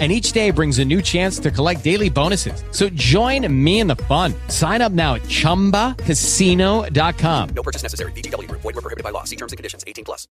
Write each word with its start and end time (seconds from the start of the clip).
and 0.00 0.10
each 0.10 0.32
day 0.32 0.50
brings 0.50 0.80
a 0.80 0.84
new 0.84 1.00
chance 1.00 1.38
to 1.38 1.52
collect 1.52 1.84
daily 1.84 2.10
bonuses. 2.10 2.64
So 2.72 2.88
join 2.88 3.46
me 3.64 3.78
in 3.78 3.86
the 3.86 3.94
fun. 3.96 4.34
Sign 4.48 4.82
up 4.82 4.90
now 4.90 5.14
at 5.14 5.22
ChumbaCasino.com. 5.22 7.48
No 7.54 7.62
purchase 7.62 7.84
necessary. 7.84 8.10
VGW. 8.12 8.50
Void 8.50 8.64
were 8.64 8.72
prohibited 8.72 9.04
by 9.04 9.10
law. 9.10 9.22
See 9.22 9.36
terms 9.36 9.52
and 9.52 9.56
conditions. 9.56 9.84
18 9.86 10.04
plus. 10.04 10.26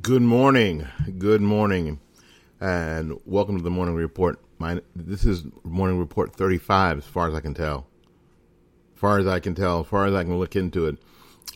Good 0.00 0.22
morning. 0.22 0.86
Good 1.18 1.42
morning. 1.42 2.00
And 2.60 3.18
welcome 3.26 3.58
to 3.58 3.62
the 3.62 3.68
Morning 3.68 3.94
Report. 3.94 4.38
My, 4.58 4.80
this 4.96 5.26
is 5.26 5.44
Morning 5.64 5.98
Report 5.98 6.34
35 6.34 6.98
as 6.98 7.04
far 7.04 7.28
as 7.28 7.34
I 7.34 7.40
can 7.40 7.52
tell. 7.52 7.86
As 8.94 9.00
far 9.00 9.18
as 9.18 9.26
I 9.26 9.38
can 9.38 9.54
tell, 9.54 9.80
as 9.80 9.86
far 9.88 10.06
as 10.06 10.14
I 10.14 10.22
can 10.22 10.38
look 10.38 10.56
into 10.56 10.86
it. 10.86 10.96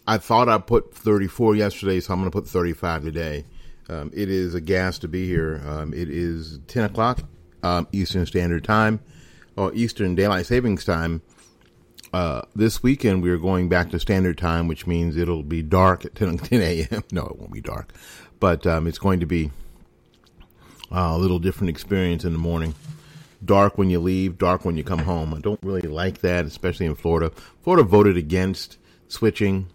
I 0.06 0.18
thought 0.18 0.48
I 0.48 0.58
put 0.58 0.94
34 0.94 1.56
yesterday, 1.56 2.00
so 2.00 2.12
I'm 2.12 2.20
going 2.20 2.30
to 2.30 2.36
put 2.36 2.48
35 2.48 3.02
today. 3.02 3.44
Um, 3.88 4.10
it 4.14 4.30
is 4.30 4.54
a 4.54 4.60
gas 4.60 4.98
to 5.00 5.08
be 5.08 5.26
here. 5.26 5.62
Um, 5.66 5.92
it 5.92 6.08
is 6.08 6.60
10 6.68 6.84
o'clock 6.84 7.20
um, 7.62 7.88
Eastern 7.92 8.24
Standard 8.26 8.64
Time, 8.64 9.00
or 9.56 9.74
Eastern 9.74 10.14
Daylight 10.14 10.46
Savings 10.46 10.84
Time. 10.84 11.22
Uh, 12.12 12.42
this 12.54 12.82
weekend, 12.82 13.22
we 13.22 13.30
are 13.30 13.36
going 13.36 13.68
back 13.68 13.90
to 13.90 13.98
Standard 13.98 14.38
Time, 14.38 14.68
which 14.68 14.86
means 14.86 15.16
it'll 15.16 15.42
be 15.42 15.62
dark 15.62 16.04
at 16.04 16.14
10, 16.14 16.38
10 16.38 16.62
a.m. 16.62 17.02
No, 17.10 17.26
it 17.26 17.36
won't 17.36 17.52
be 17.52 17.60
dark, 17.60 17.92
but 18.38 18.66
um, 18.66 18.86
it's 18.86 18.98
going 18.98 19.20
to 19.20 19.26
be 19.26 19.50
uh, 20.92 21.10
a 21.12 21.18
little 21.18 21.40
different 21.40 21.70
experience 21.70 22.24
in 22.24 22.32
the 22.32 22.38
morning. 22.38 22.74
Dark 23.44 23.76
when 23.76 23.90
you 23.90 23.98
leave, 23.98 24.38
dark 24.38 24.64
when 24.64 24.76
you 24.76 24.84
come 24.84 25.00
home. 25.00 25.34
I 25.34 25.40
don't 25.40 25.60
really 25.62 25.82
like 25.82 26.20
that, 26.20 26.46
especially 26.46 26.86
in 26.86 26.94
Florida. 26.94 27.32
Florida 27.62 27.82
voted 27.82 28.16
against 28.16 28.78
switching 29.08 29.68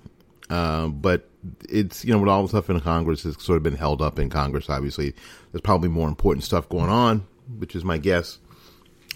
uh, 0.52 0.88
but 0.90 1.30
it's 1.70 2.04
you 2.04 2.12
know 2.12 2.20
with 2.20 2.30
all 2.30 2.44
the 2.44 2.50
stuff 2.50 2.70
in 2.70 2.80
Congress 2.82 3.24
has 3.24 3.42
sort 3.42 3.56
of 3.56 3.64
been 3.64 3.76
held 3.76 4.02
up 4.02 4.20
in 4.20 4.30
Congress. 4.30 4.70
Obviously, 4.70 5.16
there's 5.52 5.62
probably 5.62 5.88
more 5.88 6.10
important 6.10 6.44
stuff 6.44 6.68
going 6.68 6.90
on, 6.90 7.26
which 7.58 7.74
is 7.74 7.86
my 7.86 7.98
guess, 7.98 8.38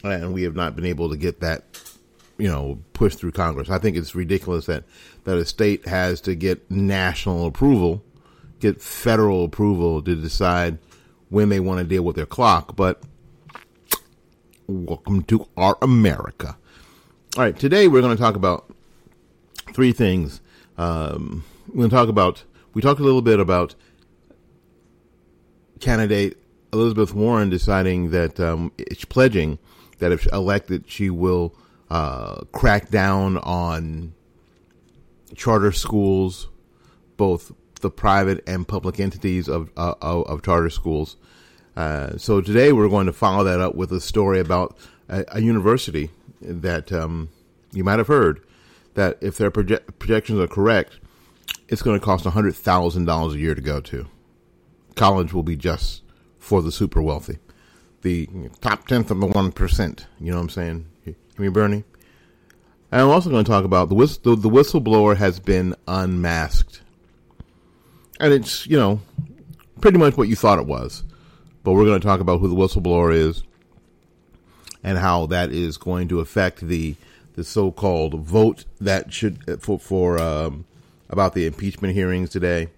and 0.04 0.34
we 0.34 0.44
have 0.44 0.56
not 0.56 0.78
been 0.78 0.86
able 0.86 1.10
to 1.10 1.18
get 1.18 1.42
that 1.42 1.64
you 2.38 2.48
know 2.48 2.80
pushed 2.94 3.20
through 3.20 3.34
Congress. 3.34 3.70
I 3.70 3.80
think 3.80 3.98
it's 3.98 4.16
ridiculous 4.16 4.66
that 4.68 4.86
that 5.26 5.38
a 5.38 5.46
state 5.46 5.86
has 5.88 6.22
to 6.22 6.36
get 6.36 6.72
national 6.72 7.46
approval, 7.46 8.02
get 8.62 8.82
federal 8.82 9.44
approval 9.44 10.02
to 10.04 10.16
decide 10.16 10.78
when 11.28 11.50
they 11.50 11.60
want 11.60 11.80
to 11.80 11.84
deal 11.84 12.04
with 12.04 12.16
their 12.16 12.26
clock. 12.26 12.78
But 12.78 13.04
welcome 14.68 15.24
to 15.24 15.50
our 15.58 15.78
America. 15.82 16.56
All 17.36 17.44
right, 17.44 17.60
today 17.60 17.90
we're 17.90 18.02
going 18.02 18.16
to 18.16 18.24
talk 18.24 18.38
about 18.38 18.74
three 19.74 19.92
things 19.92 20.40
um, 20.78 21.44
we're 21.68 21.76
going 21.76 21.90
to 21.90 21.96
talk 21.96 22.10
about, 22.10 22.44
we 22.74 22.82
talked 22.82 23.00
a 23.00 23.04
little 23.04 23.22
bit 23.22 23.40
about 23.40 23.76
candidate 25.80 26.38
Elizabeth 26.74 27.14
Warren 27.14 27.50
deciding 27.50 28.12
that 28.12 28.40
um, 28.40 28.72
it's 28.78 29.06
pledging 29.06 29.60
that 30.00 30.12
if 30.12 30.26
elected, 30.34 30.86
she 30.88 31.10
will 31.10 31.56
uh, 31.90 32.42
crack 32.52 32.90
down 32.90 33.38
on 33.38 34.14
charter 35.36 35.72
schools, 35.72 36.50
both 37.18 37.52
the 37.82 37.90
private 37.90 38.44
and 38.48 38.68
public 38.68 39.00
entities 39.00 39.48
of 39.48 39.72
uh, 39.78 39.96
of, 40.02 40.26
of, 40.28 40.42
charter 40.42 40.70
schools. 40.70 41.18
Uh, 41.76 42.18
so 42.18 42.42
today 42.42 42.72
we're 42.72 42.90
going 42.90 43.06
to 43.06 43.14
follow 43.14 43.44
that 43.44 43.60
up 43.60 43.76
with 43.76 43.92
a 43.92 44.02
story 44.02 44.40
about 44.40 44.78
a, 45.08 45.24
a 45.30 45.42
university 45.42 46.10
that 46.42 46.92
um, 46.92 47.30
you 47.72 47.84
might 47.84 48.00
have 48.00 48.08
heard 48.08 48.42
that 48.96 49.18
if 49.22 49.38
their 49.38 49.52
proje- 49.52 49.86
projections 50.00 50.40
are 50.40 50.48
correct, 50.48 51.00
it's 51.70 51.82
going 51.82 52.00
to 52.00 52.04
cost 52.04 52.26
$100,000 52.26 53.34
a 53.34 53.38
year 53.38 53.56
to 53.56 53.62
go 53.62 53.80
to. 53.82 54.08
College 54.96 55.34
will 55.34 55.44
be 55.44 55.56
just 55.56 56.02
for 56.40 56.62
the 56.62 56.72
super 56.72 57.02
wealthy. 57.02 57.38
The 58.02 58.28
top 58.62 58.88
tenth 58.88 59.12
of 59.12 59.20
the 59.20 59.28
1%. 59.28 60.06
You 60.20 60.32
know 60.32 60.38
what 60.38 60.44
I'm 60.44 60.50
saying? 60.50 60.86
Hear 61.04 61.16
me, 61.38 61.50
Bernie? 61.50 61.84
And 62.92 63.02
I'm 63.02 63.10
also 63.10 63.30
going 63.30 63.44
to 63.44 63.50
talk 63.50 63.66
about 63.66 63.90
the, 63.90 63.96
whist- 63.96 64.24
the, 64.24 64.36
the 64.36 64.50
whistleblower 64.50 65.18
has 65.18 65.40
been 65.40 65.76
unmasked. 65.88 66.82
And 68.20 68.32
it's, 68.32 68.66
you 68.68 68.78
know, 68.78 69.02
pretty 69.82 69.98
much 69.98 70.16
what 70.16 70.30
you 70.30 70.36
thought 70.36 70.60
it 70.60 70.68
was. 70.68 71.04
But 71.64 71.74
we're 71.74 71.86
going 71.86 72.00
to 72.00 72.08
talk 72.08 72.22
about 72.22 72.40
who 72.40 72.48
the 72.48 72.56
whistleblower 72.56 73.14
is 73.14 73.44
and 74.84 74.98
how 75.00 75.26
that 75.26 75.52
is 75.52 75.78
going 75.78 76.08
to 76.10 76.20
affect 76.20 76.62
the 76.62 76.96
the 77.36 77.44
so-called 77.44 78.22
vote 78.22 78.66
that 78.80 79.14
should 79.14 79.62
for 79.62 79.80
for 79.80 80.20
um, 80.20 80.66
about 81.10 81.34
the 81.34 81.46
impeachment 81.46 81.94
hearings 81.94 82.30
today, 82.30 82.70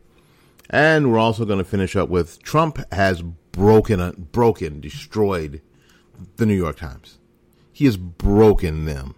and 0.70 1.12
we're 1.12 1.20
also 1.20 1.46
going 1.46 1.60
to 1.60 1.64
finish 1.64 1.96
up 1.96 2.10
with 2.10 2.42
Trump 2.44 2.80
has 2.92 3.22
broken 3.22 4.28
broken 4.32 4.80
destroyed 4.80 5.62
the 6.36 6.46
New 6.46 6.56
York 6.56 6.78
Times. 6.78 7.18
He 7.72 7.86
has 7.86 7.98
broken 7.98 8.86
them. 8.86 9.16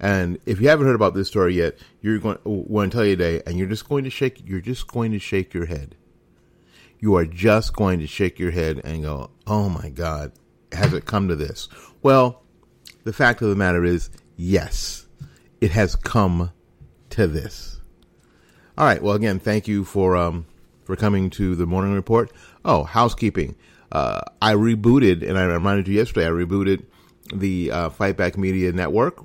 And 0.00 0.38
if 0.46 0.60
you 0.60 0.68
haven't 0.68 0.86
heard 0.86 0.94
about 0.94 1.14
this 1.14 1.28
story 1.28 1.54
yet, 1.54 1.78
you're 2.00 2.18
going 2.18 2.38
want 2.44 2.90
to 2.90 2.96
tell 2.96 3.04
you 3.04 3.16
today, 3.16 3.42
and 3.46 3.58
you're 3.58 3.68
just 3.68 3.88
going 3.88 4.04
to 4.04 4.10
shake. 4.10 4.42
You're 4.46 4.60
just 4.60 4.86
going 4.86 5.12
to 5.12 5.18
shake 5.18 5.52
your 5.52 5.66
head. 5.66 5.94
You 6.98 7.14
are 7.16 7.26
just 7.26 7.74
going 7.74 8.00
to 8.00 8.06
shake 8.06 8.38
your 8.38 8.50
head 8.50 8.80
and 8.82 9.02
go, 9.02 9.30
"Oh 9.46 9.68
my 9.68 9.90
God, 9.90 10.32
has 10.72 10.94
it 10.94 11.04
come 11.04 11.28
to 11.28 11.36
this?" 11.36 11.68
Well, 12.02 12.42
the 13.04 13.12
fact 13.12 13.42
of 13.42 13.50
the 13.50 13.56
matter 13.56 13.84
is, 13.84 14.08
yes, 14.40 15.06
it 15.60 15.70
has 15.72 15.94
come 15.94 16.50
to 17.10 17.26
this. 17.26 17.80
All 18.78 18.86
right. 18.86 19.02
Well, 19.02 19.14
again, 19.14 19.38
thank 19.38 19.68
you 19.68 19.84
for 19.84 20.16
um, 20.16 20.46
for 20.84 20.96
coming 20.96 21.28
to 21.30 21.54
the 21.54 21.66
morning 21.66 21.94
report. 21.94 22.32
Oh, 22.64 22.84
housekeeping. 22.84 23.56
Uh, 23.92 24.20
I 24.40 24.54
rebooted, 24.54 25.28
and 25.28 25.38
I 25.38 25.44
reminded 25.44 25.88
you 25.88 25.94
yesterday. 25.94 26.26
I 26.26 26.30
rebooted 26.30 26.84
the 27.34 27.70
uh, 27.70 27.90
Fight 27.90 28.16
Back 28.16 28.38
Media 28.38 28.72
Network. 28.72 29.22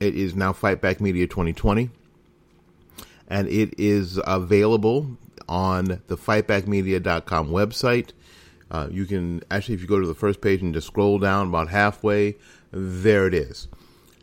It 0.00 0.14
is 0.14 0.34
now 0.34 0.52
Fight 0.52 0.80
Back 0.80 1.00
Media 1.00 1.26
2020, 1.26 1.90
and 3.28 3.46
it 3.48 3.74
is 3.78 4.18
available 4.26 5.18
on 5.48 6.00
the 6.06 6.16
fightbackmedia.com 6.16 7.48
website. 7.50 8.10
Uh, 8.70 8.88
you 8.90 9.04
can 9.04 9.42
actually, 9.50 9.74
if 9.74 9.82
you 9.82 9.86
go 9.86 10.00
to 10.00 10.06
the 10.06 10.14
first 10.14 10.40
page 10.40 10.62
and 10.62 10.72
just 10.72 10.86
scroll 10.86 11.18
down 11.18 11.48
about 11.48 11.68
halfway, 11.68 12.36
there 12.72 13.26
it 13.26 13.34
is. 13.34 13.68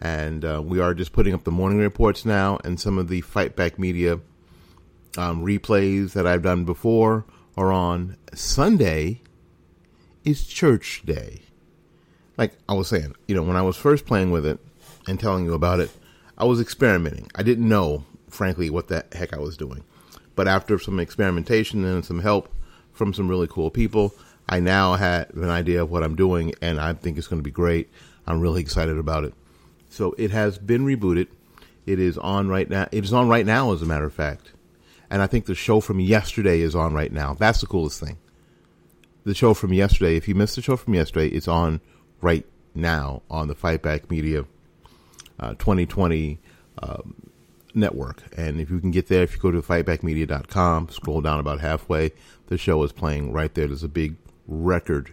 And 0.01 0.45
uh, 0.45 0.61
we 0.63 0.79
are 0.79 0.93
just 0.93 1.11
putting 1.11 1.33
up 1.33 1.43
the 1.43 1.51
morning 1.51 1.79
reports 1.79 2.25
now 2.25 2.59
and 2.63 2.79
some 2.79 2.97
of 2.97 3.07
the 3.07 3.21
Fight 3.21 3.55
Back 3.55 3.79
Media 3.79 4.19
um, 5.17 5.43
replays 5.43 6.13
that 6.13 6.27
I've 6.27 6.43
done 6.43 6.65
before 6.65 7.25
are 7.55 7.71
on 7.71 8.17
Sunday 8.33 9.21
is 10.23 10.45
church 10.45 11.01
day. 11.05 11.41
Like 12.37 12.53
I 12.69 12.73
was 12.73 12.87
saying, 12.87 13.15
you 13.27 13.33
know, 13.33 13.41
when 13.41 13.55
I 13.55 13.63
was 13.63 13.77
first 13.77 14.05
playing 14.05 14.29
with 14.29 14.45
it 14.45 14.59
and 15.07 15.19
telling 15.19 15.45
you 15.45 15.53
about 15.53 15.79
it, 15.79 15.89
I 16.37 16.45
was 16.45 16.61
experimenting. 16.61 17.31
I 17.33 17.41
didn't 17.41 17.67
know, 17.67 18.05
frankly, 18.29 18.69
what 18.69 18.89
the 18.89 19.05
heck 19.11 19.33
I 19.33 19.39
was 19.39 19.57
doing. 19.57 19.83
But 20.35 20.47
after 20.47 20.77
some 20.77 20.99
experimentation 20.99 21.83
and 21.83 22.05
some 22.05 22.19
help 22.19 22.53
from 22.91 23.13
some 23.13 23.27
really 23.27 23.47
cool 23.47 23.71
people, 23.71 24.13
I 24.47 24.59
now 24.59 24.93
had 24.93 25.33
an 25.33 25.49
idea 25.49 25.81
of 25.81 25.89
what 25.89 26.03
I'm 26.03 26.15
doing, 26.15 26.53
and 26.61 26.79
I 26.79 26.93
think 26.93 27.17
it's 27.17 27.27
going 27.27 27.39
to 27.39 27.43
be 27.43 27.51
great. 27.51 27.89
I'm 28.27 28.39
really 28.39 28.61
excited 28.61 28.97
about 28.97 29.23
it. 29.23 29.33
So 29.97 30.13
it 30.15 30.29
has 30.29 30.59
been 30.59 30.85
rebooted. 30.85 31.25
It 31.87 31.99
is 31.99 32.19
on 32.19 32.49
right 32.49 32.69
now. 32.69 32.88
It 32.91 33.03
is 33.03 33.13
on 33.13 33.27
right 33.27 33.47
now, 33.47 33.73
as 33.73 33.81
a 33.81 33.85
matter 33.88 34.05
of 34.05 34.13
fact. 34.13 34.53
And 35.09 35.23
I 35.23 35.27
think 35.27 35.47
the 35.47 35.55
show 35.55 35.79
from 35.81 35.99
yesterday 35.99 36.61
is 36.61 36.75
on 36.75 36.94
right 36.94 37.11
now. 37.11 37.33
That's 37.33 37.61
the 37.61 37.65
coolest 37.65 37.99
thing. 37.99 38.17
The 39.23 39.33
show 39.33 39.55
from 39.55 39.73
yesterday, 39.73 40.15
if 40.15 40.27
you 40.27 40.35
missed 40.35 40.55
the 40.55 40.61
show 40.61 40.77
from 40.77 40.94
yesterday, 40.94 41.29
it's 41.29 41.47
on 41.47 41.81
right 42.21 42.45
now 42.75 43.23
on 43.27 43.47
the 43.47 43.55
Fight 43.55 43.81
Back 43.81 44.11
Media 44.11 44.45
uh, 45.39 45.55
2020 45.55 46.38
um, 46.83 47.31
network. 47.73 48.21
And 48.38 48.61
if 48.61 48.69
you 48.69 48.79
can 48.79 48.91
get 48.91 49.07
there, 49.07 49.23
if 49.23 49.33
you 49.33 49.39
go 49.39 49.50
to 49.50 49.63
fightbackmedia.com, 49.63 50.89
scroll 50.89 51.21
down 51.21 51.39
about 51.39 51.59
halfway, 51.59 52.11
the 52.47 52.57
show 52.59 52.83
is 52.83 52.91
playing 52.91 53.31
right 53.31 53.51
there. 53.55 53.65
There's 53.65 53.83
a 53.83 53.88
big 53.88 54.17
record, 54.45 55.11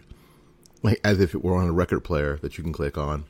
like 0.83 1.01
as 1.03 1.19
if 1.19 1.33
it 1.33 1.43
were 1.43 1.55
on 1.55 1.67
a 1.67 1.73
record 1.73 2.01
player 2.01 2.37
that 2.43 2.59
you 2.59 2.63
can 2.63 2.71
click 2.71 2.99
on 2.99 3.25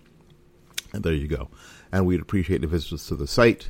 and 0.96 1.04
there 1.04 1.14
you 1.14 1.28
go. 1.28 1.50
And 1.92 2.06
we'd 2.06 2.22
appreciate 2.22 2.62
the 2.62 2.68
visitors 2.68 3.06
to 3.08 3.16
the 3.16 3.28
site. 3.28 3.70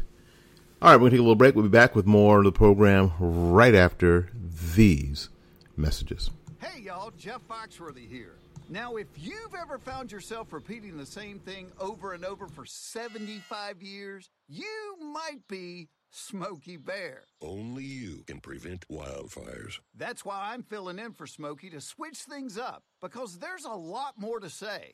All 0.82 0.92
right, 0.92 0.96
we're 0.96 1.10
going 1.10 1.12
to 1.12 1.18
take 1.18 1.20
a 1.20 1.24
little 1.24 1.36
break. 1.36 1.56
We'll 1.56 1.64
be 1.64 1.70
back 1.70 1.96
with 1.96 2.06
more 2.06 2.40
of 2.40 2.44
the 2.44 2.52
program 2.52 3.12
right 3.20 3.76
after 3.76 4.30
these 4.76 5.30
messages. 5.76 6.30
Hey, 6.60 6.82
y'all, 6.82 7.12
Jeff 7.18 7.42
Foxworthy 7.48 8.10
here. 8.10 8.36
Now, 8.68 8.96
if 8.96 9.08
you've 9.16 9.54
ever 9.54 9.78
found 9.78 10.12
yourself 10.12 10.52
repeating 10.52 10.98
the 10.98 11.06
same 11.06 11.40
thing 11.40 11.72
over 11.80 12.14
and 12.14 12.26
over 12.26 12.48
for 12.48 12.66
75 12.66 13.82
years, 13.82 14.30
you 14.48 14.96
might 15.02 15.48
be 15.48 15.90
Smokey 16.12 16.78
Bear. 16.78 17.24
Only 17.42 17.84
you 17.84 18.24
can 18.26 18.40
prevent 18.40 18.88
wildfires. 18.88 19.80
That's 19.96 20.26
why 20.26 20.52
I'm 20.54 20.64
filling 20.64 20.98
in 20.98 21.14
for 21.14 21.28
Smokey 21.28 21.70
to 21.72 21.82
switch 21.82 22.20
things 22.20 22.58
up, 22.58 22.84
because 23.02 23.38
there's 23.38 23.66
a 23.66 23.74
lot 23.74 24.16
more 24.18 24.40
to 24.40 24.50
say. 24.50 24.94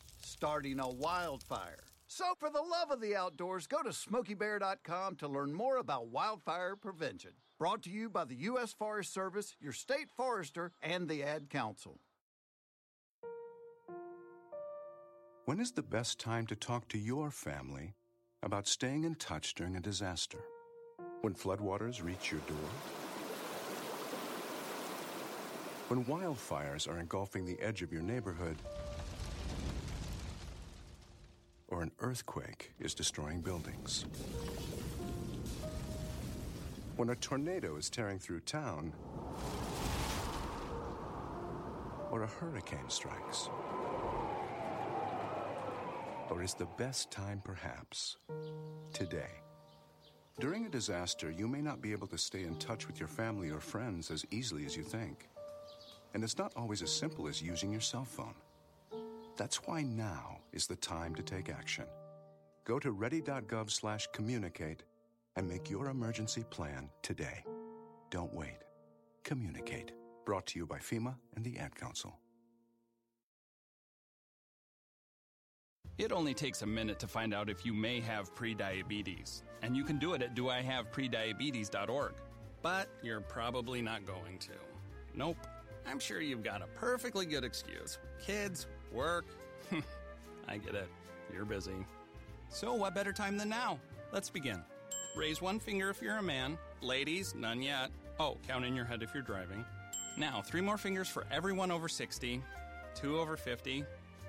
starting 0.25 0.79
a 0.79 0.89
wildfire. 0.89 1.83
So, 2.07 2.25
for 2.37 2.49
the 2.49 2.61
love 2.61 2.91
of 2.91 2.99
the 2.99 3.15
outdoors, 3.15 3.67
go 3.67 3.81
to 3.81 3.89
smokeybear.com 3.89 5.15
to 5.15 5.27
learn 5.27 5.53
more 5.53 5.77
about 5.77 6.07
wildfire 6.07 6.75
prevention. 6.75 7.31
Brought 7.57 7.83
to 7.83 7.89
you 7.89 8.09
by 8.09 8.25
the 8.25 8.35
U.S. 8.35 8.73
Forest 8.73 9.13
Service, 9.13 9.55
your 9.61 9.71
state 9.71 10.09
forester, 10.09 10.71
and 10.81 11.07
the 11.07 11.23
Ad 11.23 11.49
Council. 11.49 11.99
When 15.45 15.59
is 15.59 15.71
the 15.71 15.83
best 15.83 16.19
time 16.19 16.45
to 16.47 16.55
talk 16.55 16.87
to 16.89 16.97
your 16.97 17.31
family 17.31 17.95
about 18.43 18.67
staying 18.67 19.05
in 19.05 19.15
touch 19.15 19.53
during 19.53 19.75
a 19.75 19.81
disaster? 19.81 20.39
When 21.21 21.33
floodwaters 21.33 22.03
reach 22.03 22.31
your 22.31 22.41
door? 22.41 22.69
When 25.87 26.05
wildfires 26.05 26.87
are 26.87 26.99
engulfing 26.99 27.45
the 27.45 27.59
edge 27.59 27.81
of 27.81 27.91
your 27.91 28.01
neighborhood? 28.01 28.55
An 31.81 31.89
earthquake 31.99 32.73
is 32.79 32.93
destroying 32.93 33.41
buildings? 33.41 34.05
When 36.95 37.09
a 37.09 37.15
tornado 37.15 37.75
is 37.75 37.89
tearing 37.89 38.19
through 38.19 38.41
town? 38.41 38.93
Or 42.11 42.21
a 42.21 42.27
hurricane 42.27 42.87
strikes? 42.87 43.49
Or 46.29 46.43
is 46.43 46.53
the 46.53 46.67
best 46.77 47.09
time 47.09 47.41
perhaps 47.43 48.17
today? 48.93 49.41
During 50.39 50.67
a 50.67 50.69
disaster, 50.69 51.31
you 51.31 51.47
may 51.47 51.63
not 51.63 51.81
be 51.81 51.93
able 51.93 52.07
to 52.09 52.17
stay 52.19 52.43
in 52.43 52.57
touch 52.57 52.85
with 52.85 52.99
your 52.99 53.09
family 53.09 53.49
or 53.49 53.59
friends 53.59 54.11
as 54.11 54.23
easily 54.29 54.67
as 54.67 54.77
you 54.77 54.83
think. 54.83 55.29
And 56.13 56.23
it's 56.23 56.37
not 56.37 56.53
always 56.55 56.83
as 56.83 56.91
simple 56.91 57.27
as 57.27 57.41
using 57.41 57.71
your 57.71 57.81
cell 57.81 58.05
phone. 58.05 58.35
That's 59.37 59.57
why 59.65 59.81
now 59.83 60.39
is 60.53 60.67
the 60.67 60.75
time 60.75 61.15
to 61.15 61.23
take 61.23 61.49
action. 61.49 61.85
Go 62.65 62.79
to 62.79 62.91
ready.gov/communicate 62.91 64.83
and 65.35 65.47
make 65.47 65.69
your 65.69 65.87
emergency 65.89 66.43
plan 66.49 66.89
today. 67.01 67.43
Don't 68.09 68.33
wait. 68.33 68.59
Communicate. 69.23 69.93
Brought 70.25 70.45
to 70.47 70.59
you 70.59 70.65
by 70.65 70.77
FEMA 70.77 71.15
and 71.35 71.43
the 71.43 71.57
Ad 71.57 71.75
Council. 71.75 72.19
It 75.97 76.11
only 76.11 76.33
takes 76.33 76.61
a 76.61 76.65
minute 76.65 76.99
to 76.99 77.07
find 77.07 77.33
out 77.33 77.49
if 77.49 77.65
you 77.65 77.73
may 77.73 77.99
have 77.99 78.33
prediabetes, 78.33 79.43
and 79.61 79.75
you 79.75 79.83
can 79.83 79.99
do 79.99 80.13
it 80.13 80.21
at 80.21 80.35
doihaveprediabetes.org. 80.35 82.13
But 82.61 82.89
you're 83.03 83.21
probably 83.21 83.81
not 83.81 84.05
going 84.05 84.39
to. 84.39 84.53
Nope. 85.13 85.37
I'm 85.85 85.99
sure 85.99 86.21
you've 86.21 86.43
got 86.43 86.61
a 86.61 86.67
perfectly 86.67 87.25
good 87.25 87.43
excuse. 87.43 87.97
Kids, 88.19 88.67
work. 88.91 89.25
I 90.47 90.57
get 90.57 90.75
it. 90.75 90.89
You're 91.33 91.45
busy. 91.45 91.85
So, 92.49 92.73
what 92.73 92.93
better 92.93 93.13
time 93.13 93.37
than 93.37 93.49
now? 93.49 93.79
Let's 94.11 94.29
begin. 94.29 94.61
Raise 95.15 95.41
one 95.41 95.59
finger 95.59 95.89
if 95.89 96.01
you're 96.01 96.17
a 96.17 96.23
man. 96.23 96.57
Ladies, 96.81 97.33
none 97.35 97.61
yet. 97.61 97.91
Oh, 98.19 98.37
count 98.47 98.65
in 98.65 98.75
your 98.75 98.85
head 98.85 99.03
if 99.03 99.13
you're 99.13 99.23
driving. 99.23 99.65
Now, 100.17 100.41
three 100.41 100.61
more 100.61 100.77
fingers 100.77 101.07
for 101.07 101.25
everyone 101.31 101.71
over 101.71 101.87
60, 101.87 102.41
two 102.93 103.19
over 103.19 103.37
50, 103.37 103.85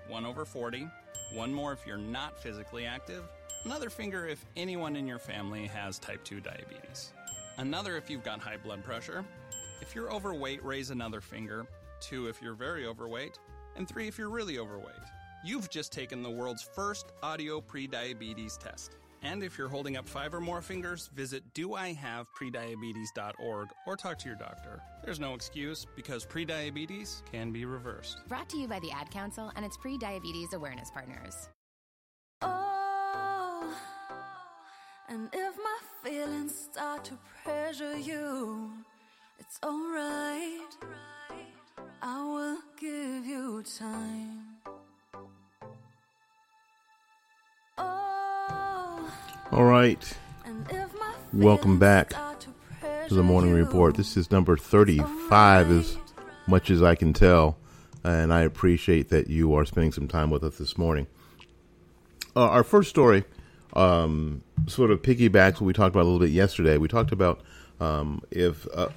one 0.09 0.25
over 0.25 0.45
40, 0.45 0.89
one 1.35 1.53
more 1.53 1.73
if 1.73 1.87
you're 1.87 1.97
not 1.97 2.41
physically 2.41 2.87
active, 2.87 3.25
another 3.65 3.91
finger 3.91 4.27
if 4.27 4.45
anyone 4.57 4.97
in 4.97 5.07
your 5.07 5.19
family 5.19 5.67
has 5.67 5.99
type 5.99 6.23
2 6.25 6.41
diabetes, 6.41 7.13
another 7.59 7.97
if 7.97 8.09
you've 8.09 8.25
got 8.25 8.41
high 8.41 8.57
blood 8.57 8.85
pressure. 8.85 9.25
If 9.81 9.95
you're 9.95 10.13
overweight, 10.13 10.65
raise 10.65 10.91
another 10.91 11.21
finger, 11.21 11.67
two 12.01 12.29
if 12.29 12.41
you're 12.41 12.55
very 12.55 12.87
overweight, 12.87 13.39
and 13.77 13.89
three 13.89 14.09
if 14.09 14.19
you're 14.19 14.31
really 14.31 14.59
overweight. 14.59 14.97
You've 15.45 15.71
just 15.71 15.93
taken 15.93 16.23
the 16.23 16.31
world's 16.31 16.63
first 16.63 17.07
audio 17.23 17.61
prediabetes 17.61 18.59
test. 18.59 18.97
And 19.25 19.43
if 19.43 19.57
you're 19.57 19.69
holding 19.69 19.97
up 19.97 20.09
five 20.09 20.35
or 20.35 20.41
more 20.41 20.61
fingers, 20.61 21.09
visit 21.15 21.45
doihaveprediabetes.org 21.55 23.69
or 23.87 23.97
talk 23.97 24.19
to 24.19 24.29
your 24.29 24.37
doctor. 24.37 24.83
There's 25.05 25.21
no 25.21 25.35
excuse 25.35 25.87
because 25.95 26.27
prediabetes 26.27 27.23
can 27.31 27.53
be 27.53 27.65
reversed. 27.65 28.19
Brought 28.29 28.49
to 28.51 28.57
you 28.57 28.67
by 28.67 28.81
the 28.81 28.91
Ad 28.91 29.11
Council 29.11 29.53
and 29.55 29.65
its 29.65 29.77
pre 29.77 29.97
diabetes 29.97 30.53
awareness 30.53 30.91
partners. 30.91 31.49
Oh, 32.41 33.73
and 35.09 35.29
if 35.33 35.57
my 35.57 35.79
feelings 36.03 36.69
start 36.73 37.05
to 37.05 37.17
pressure 37.45 37.97
you, 37.97 38.73
it's 39.39 39.61
alright. 39.65 40.77
I 42.05 42.25
will 42.25 42.59
give 42.81 43.25
you 43.25 43.63
time. 43.79 44.57
Oh, 47.79 49.13
All 49.53 49.65
right. 49.65 50.17
and 50.45 50.67
if 50.69 50.93
my 50.99 51.15
Welcome 51.33 51.79
back 51.79 52.11
to 52.11 52.49
to 53.09 53.15
the 53.15 53.23
morning 53.23 53.53
report. 53.53 53.95
This 53.97 54.17
is 54.17 54.33
number 54.33 54.57
35, 54.57 55.71
as 55.71 55.97
much 56.49 56.71
as 56.71 56.83
I 56.83 56.97
can 56.97 57.13
tell. 57.13 57.57
And 58.03 58.33
I 58.33 58.41
appreciate 58.41 59.09
that 59.11 59.29
you 59.29 59.55
are 59.55 59.65
spending 59.65 59.93
some 59.93 60.09
time 60.09 60.31
with 60.31 60.43
us 60.43 60.59
this 60.59 60.77
morning. 60.77 61.07
Uh, 62.35 62.49
our 62.49 62.65
first 62.65 62.91
story 62.91 63.23
um, 63.75 64.43
sort 64.67 64.91
of 64.91 65.03
piggybacks 65.03 65.55
what 65.55 65.63
we 65.63 65.73
talked 65.73 65.95
about 65.95 66.03
a 66.03 66.09
little 66.09 66.19
bit 66.19 66.31
yesterday. 66.31 66.79
We 66.79 66.89
talked 66.89 67.13
about 67.13 67.43
um, 67.81 68.23
if 68.31 68.67
uh, 68.75 68.89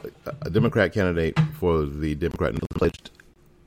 a 0.41 0.50
Democrat 0.50 0.93
candidate 0.93 1.38
for 1.59 1.85
the 1.85 2.15
Democrat 2.15 2.55
pledged, 2.75 3.11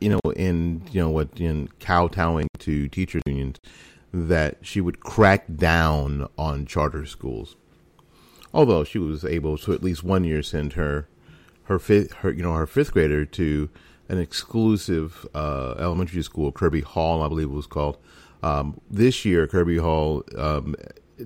you 0.00 0.08
know, 0.08 0.20
in 0.36 0.82
you 0.92 1.00
know 1.00 1.10
what 1.10 1.28
in 1.40 1.68
kowtowing 1.80 2.48
to 2.60 2.88
teachers 2.88 3.22
unions, 3.26 3.56
that 4.12 4.58
she 4.62 4.80
would 4.80 5.00
crack 5.00 5.44
down 5.56 6.28
on 6.38 6.66
charter 6.66 7.04
schools. 7.06 7.56
Although 8.54 8.84
she 8.84 8.98
was 8.98 9.24
able 9.24 9.58
to 9.58 9.72
at 9.72 9.82
least 9.82 10.02
one 10.02 10.24
year 10.24 10.42
send 10.42 10.74
her 10.74 11.08
her 11.64 11.78
fifth 11.78 12.12
her 12.14 12.30
you 12.30 12.42
know 12.42 12.54
her 12.54 12.66
fifth 12.66 12.92
grader 12.92 13.24
to 13.24 13.68
an 14.08 14.18
exclusive 14.18 15.26
uh, 15.34 15.74
elementary 15.78 16.22
school, 16.22 16.50
Kirby 16.50 16.80
Hall, 16.80 17.22
I 17.22 17.28
believe 17.28 17.50
it 17.50 17.54
was 17.54 17.66
called. 17.66 17.98
Um, 18.42 18.80
this 18.90 19.24
year, 19.24 19.46
Kirby 19.46 19.76
Hall 19.76 20.22
um, 20.36 20.74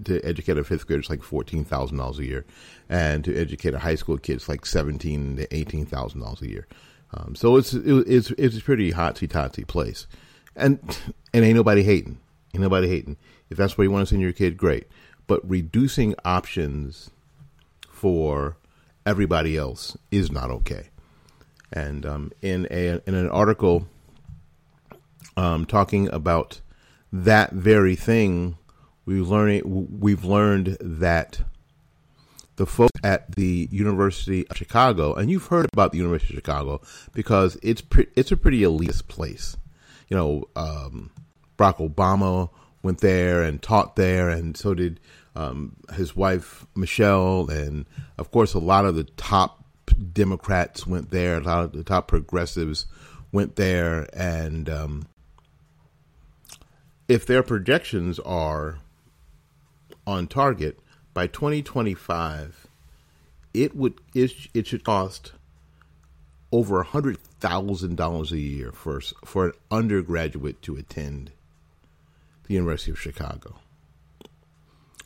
to 0.04 0.20
educate 0.22 0.58
a 0.58 0.64
fifth 0.64 0.86
grader 0.86 1.00
is 1.00 1.10
like 1.10 1.22
fourteen 1.22 1.64
thousand 1.64 1.98
dollars 1.98 2.18
a 2.18 2.24
year, 2.24 2.44
and 2.88 3.24
to 3.24 3.36
educate 3.36 3.74
a 3.74 3.78
high 3.78 3.94
school 3.94 4.18
kid 4.18 4.36
is 4.36 4.48
like 4.48 4.66
seventeen 4.66 5.36
to 5.36 5.54
eighteen 5.54 5.86
thousand 5.86 6.20
dollars 6.20 6.42
a 6.42 6.48
year. 6.48 6.66
Um, 7.14 7.34
so 7.34 7.56
it's 7.56 7.74
it, 7.74 7.84
it's 8.06 8.30
it's 8.32 8.58
a 8.58 8.62
pretty 8.62 8.92
hotsy 8.92 9.28
totsy 9.28 9.66
place, 9.66 10.06
and 10.56 10.78
and 11.34 11.44
ain't 11.44 11.56
nobody 11.56 11.82
hating, 11.82 12.18
ain't 12.54 12.62
nobody 12.62 12.88
hating. 12.88 13.16
If 13.50 13.58
that's 13.58 13.76
where 13.76 13.84
you 13.84 13.90
want 13.90 14.06
to 14.06 14.10
send 14.10 14.22
your 14.22 14.32
kid, 14.32 14.56
great. 14.56 14.86
But 15.26 15.48
reducing 15.48 16.14
options 16.24 17.10
for 17.88 18.56
everybody 19.04 19.56
else 19.56 19.96
is 20.10 20.32
not 20.32 20.50
okay. 20.50 20.88
And 21.72 22.04
um, 22.04 22.32
in 22.42 22.66
a 22.70 23.00
in 23.06 23.14
an 23.14 23.28
article 23.30 23.86
um, 25.36 25.64
talking 25.66 26.08
about 26.08 26.60
that 27.12 27.52
very 27.52 27.94
thing, 27.94 28.56
we 29.04 29.20
learn 29.20 29.60
we've 30.00 30.24
learned 30.24 30.76
that 30.80 31.40
the 32.56 32.66
folks 32.66 33.00
at 33.02 33.34
the 33.34 33.68
University 33.70 34.46
of 34.48 34.56
Chicago, 34.56 35.14
and 35.14 35.30
you've 35.30 35.46
heard 35.46 35.68
about 35.72 35.92
the 35.92 35.98
University 35.98 36.34
of 36.34 36.38
Chicago 36.38 36.80
because 37.12 37.58
it's 37.62 37.80
pre- 37.80 38.08
it's 38.14 38.30
a 38.32 38.36
pretty 38.36 38.60
elitist 38.60 39.08
place. 39.08 39.56
You 40.08 40.16
know, 40.16 40.48
um, 40.54 41.10
Barack 41.58 41.78
Obama 41.78 42.50
went 42.82 43.00
there 43.00 43.42
and 43.42 43.62
taught 43.62 43.96
there, 43.96 44.28
and 44.28 44.56
so 44.56 44.74
did 44.74 45.00
um, 45.34 45.76
his 45.94 46.14
wife 46.14 46.66
Michelle, 46.76 47.48
and 47.50 47.86
of 48.18 48.30
course, 48.30 48.54
a 48.54 48.58
lot 48.58 48.84
of 48.84 48.94
the 48.94 49.04
top 49.04 49.64
Democrats 50.12 50.86
went 50.86 51.10
there. 51.10 51.38
A 51.38 51.42
lot 51.42 51.64
of 51.64 51.72
the 51.72 51.84
top 51.84 52.08
progressives 52.08 52.86
went 53.32 53.56
there, 53.56 54.06
and 54.12 54.68
um, 54.68 55.06
if 57.08 57.26
their 57.26 57.42
projections 57.42 58.18
are 58.20 58.78
on 60.06 60.26
target 60.26 60.78
by 61.14 61.26
2025, 61.26 62.66
it 63.54 63.76
would 63.76 63.94
it, 64.14 64.32
it 64.54 64.66
should 64.66 64.84
cost 64.84 65.32
over 66.50 66.80
a 66.80 66.84
hundred 66.84 67.18
thousand 67.18 67.96
dollars 67.96 68.32
a 68.32 68.38
year 68.38 68.72
for 68.72 69.00
for 69.24 69.46
an 69.46 69.52
undergraduate 69.70 70.62
to 70.62 70.76
attend 70.76 71.32
the 72.44 72.54
University 72.54 72.90
of 72.90 73.00
Chicago. 73.00 73.56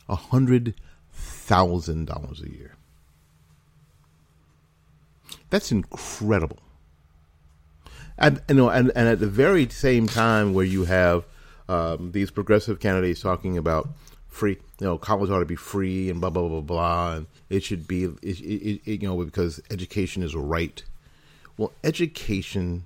A 0.09 0.15
hundred 0.15 0.75
thousand 1.11 2.05
dollars 2.05 2.41
a 2.41 2.49
year. 2.49 2.75
That's 5.49 5.71
incredible. 5.71 6.59
And 8.17 8.41
you 8.49 8.55
know, 8.55 8.69
and, 8.69 8.91
and 8.95 9.07
at 9.07 9.19
the 9.19 9.27
very 9.27 9.69
same 9.69 10.07
time 10.07 10.53
where 10.53 10.65
you 10.65 10.85
have 10.85 11.25
um, 11.69 12.11
these 12.11 12.31
progressive 12.31 12.79
candidates 12.79 13.21
talking 13.21 13.57
about 13.57 13.89
free, 14.37 14.57
you 14.79 14.85
know, 14.85 14.97
college 14.97 15.31
ought 15.31 15.39
to 15.39 15.45
be 15.45 15.55
free 15.55 16.09
and 16.09 16.21
blah 16.21 16.29
blah 16.29 16.47
blah 16.47 16.61
blah, 16.61 17.15
and 17.15 17.27
it 17.49 17.63
should 17.63 17.87
be, 17.87 18.03
it, 18.03 18.39
it, 18.39 18.81
it, 18.85 19.01
you 19.01 19.07
know, 19.07 19.23
because 19.23 19.59
education 19.71 20.21
is 20.21 20.35
a 20.35 20.39
right. 20.39 20.83
Well, 21.57 21.71
education 21.83 22.85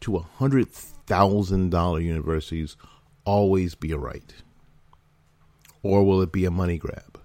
to 0.00 0.16
a 0.16 0.20
hundred 0.20 0.70
thousand 0.70 1.70
dollar 1.70 2.00
universities 2.00 2.76
always 3.26 3.74
be 3.74 3.92
a 3.92 3.98
right, 3.98 4.34
or 5.82 6.02
will 6.04 6.22
it 6.22 6.32
be 6.32 6.46
a 6.46 6.50
money 6.50 6.78
grab? 6.78 7.20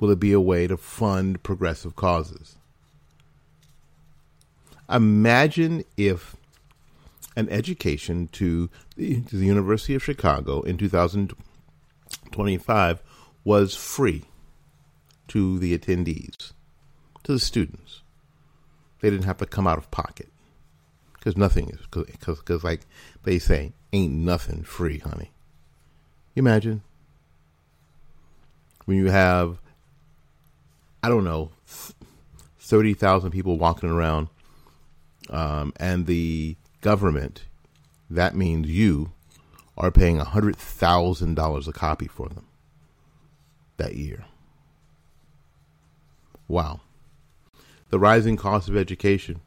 Will 0.00 0.10
it 0.10 0.20
be 0.20 0.32
a 0.32 0.40
way 0.40 0.66
to 0.66 0.78
fund 0.78 1.42
progressive 1.42 1.94
causes? 1.94 2.56
Imagine 4.88 5.84
if 5.98 6.36
an 7.40 7.48
education 7.48 8.28
to 8.28 8.70
the, 8.96 9.22
to 9.22 9.36
the 9.36 9.46
University 9.46 9.94
of 9.94 10.04
Chicago 10.04 10.60
in 10.62 10.76
2025 10.76 13.02
was 13.42 13.74
free 13.74 14.24
to 15.28 15.58
the 15.58 15.76
attendees, 15.76 16.52
to 17.24 17.32
the 17.32 17.40
students. 17.40 18.02
They 19.00 19.10
didn't 19.10 19.24
have 19.24 19.38
to 19.38 19.46
come 19.46 19.66
out 19.66 19.78
of 19.78 19.90
pocket 19.90 20.28
because 21.14 21.36
nothing 21.36 21.70
is 21.70 21.80
because 21.90 22.62
like 22.62 22.82
they 23.24 23.38
say, 23.38 23.72
ain't 23.92 24.12
nothing 24.12 24.62
free, 24.62 24.98
honey. 24.98 25.32
You 26.34 26.40
imagine 26.40 26.82
when 28.84 28.98
you 28.98 29.10
have 29.10 29.58
I 31.02 31.08
don't 31.08 31.24
know 31.24 31.50
thirty 32.58 32.92
thousand 32.92 33.30
people 33.30 33.56
walking 33.56 33.88
around 33.88 34.28
um, 35.30 35.72
and 35.76 36.04
the 36.06 36.56
government, 36.80 37.44
that 38.08 38.34
means 38.34 38.68
you, 38.68 39.12
are 39.76 39.90
paying 39.90 40.18
$100,000 40.18 41.68
a 41.68 41.72
copy 41.72 42.06
for 42.06 42.28
them 42.28 42.46
that 43.78 43.96
year. 43.96 44.26
Wow. 46.46 46.80
The 47.88 47.98
rising 47.98 48.36
cost 48.36 48.68
of 48.68 48.76
education. 48.76 49.40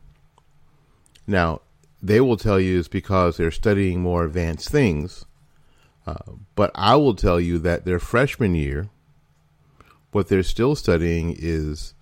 Now, 1.28 1.62
they 2.02 2.20
will 2.20 2.36
tell 2.36 2.60
you 2.60 2.80
it's 2.80 2.88
because 2.88 3.38
they're 3.38 3.52
studying 3.52 4.02
more 4.02 4.26
advanced 4.26 4.70
things. 4.70 5.26
Uh, 6.06 6.34
but 6.56 6.72
I 6.76 6.96
will 6.96 7.16
tell 7.16 7.40
you 7.40 7.60
that 7.60 7.86
their 7.86 8.00
freshman 8.00 8.56
year, 8.56 8.90
what 10.12 10.28
they're 10.28 10.44
still 10.44 10.76
studying 10.76 11.36
is 11.38 11.94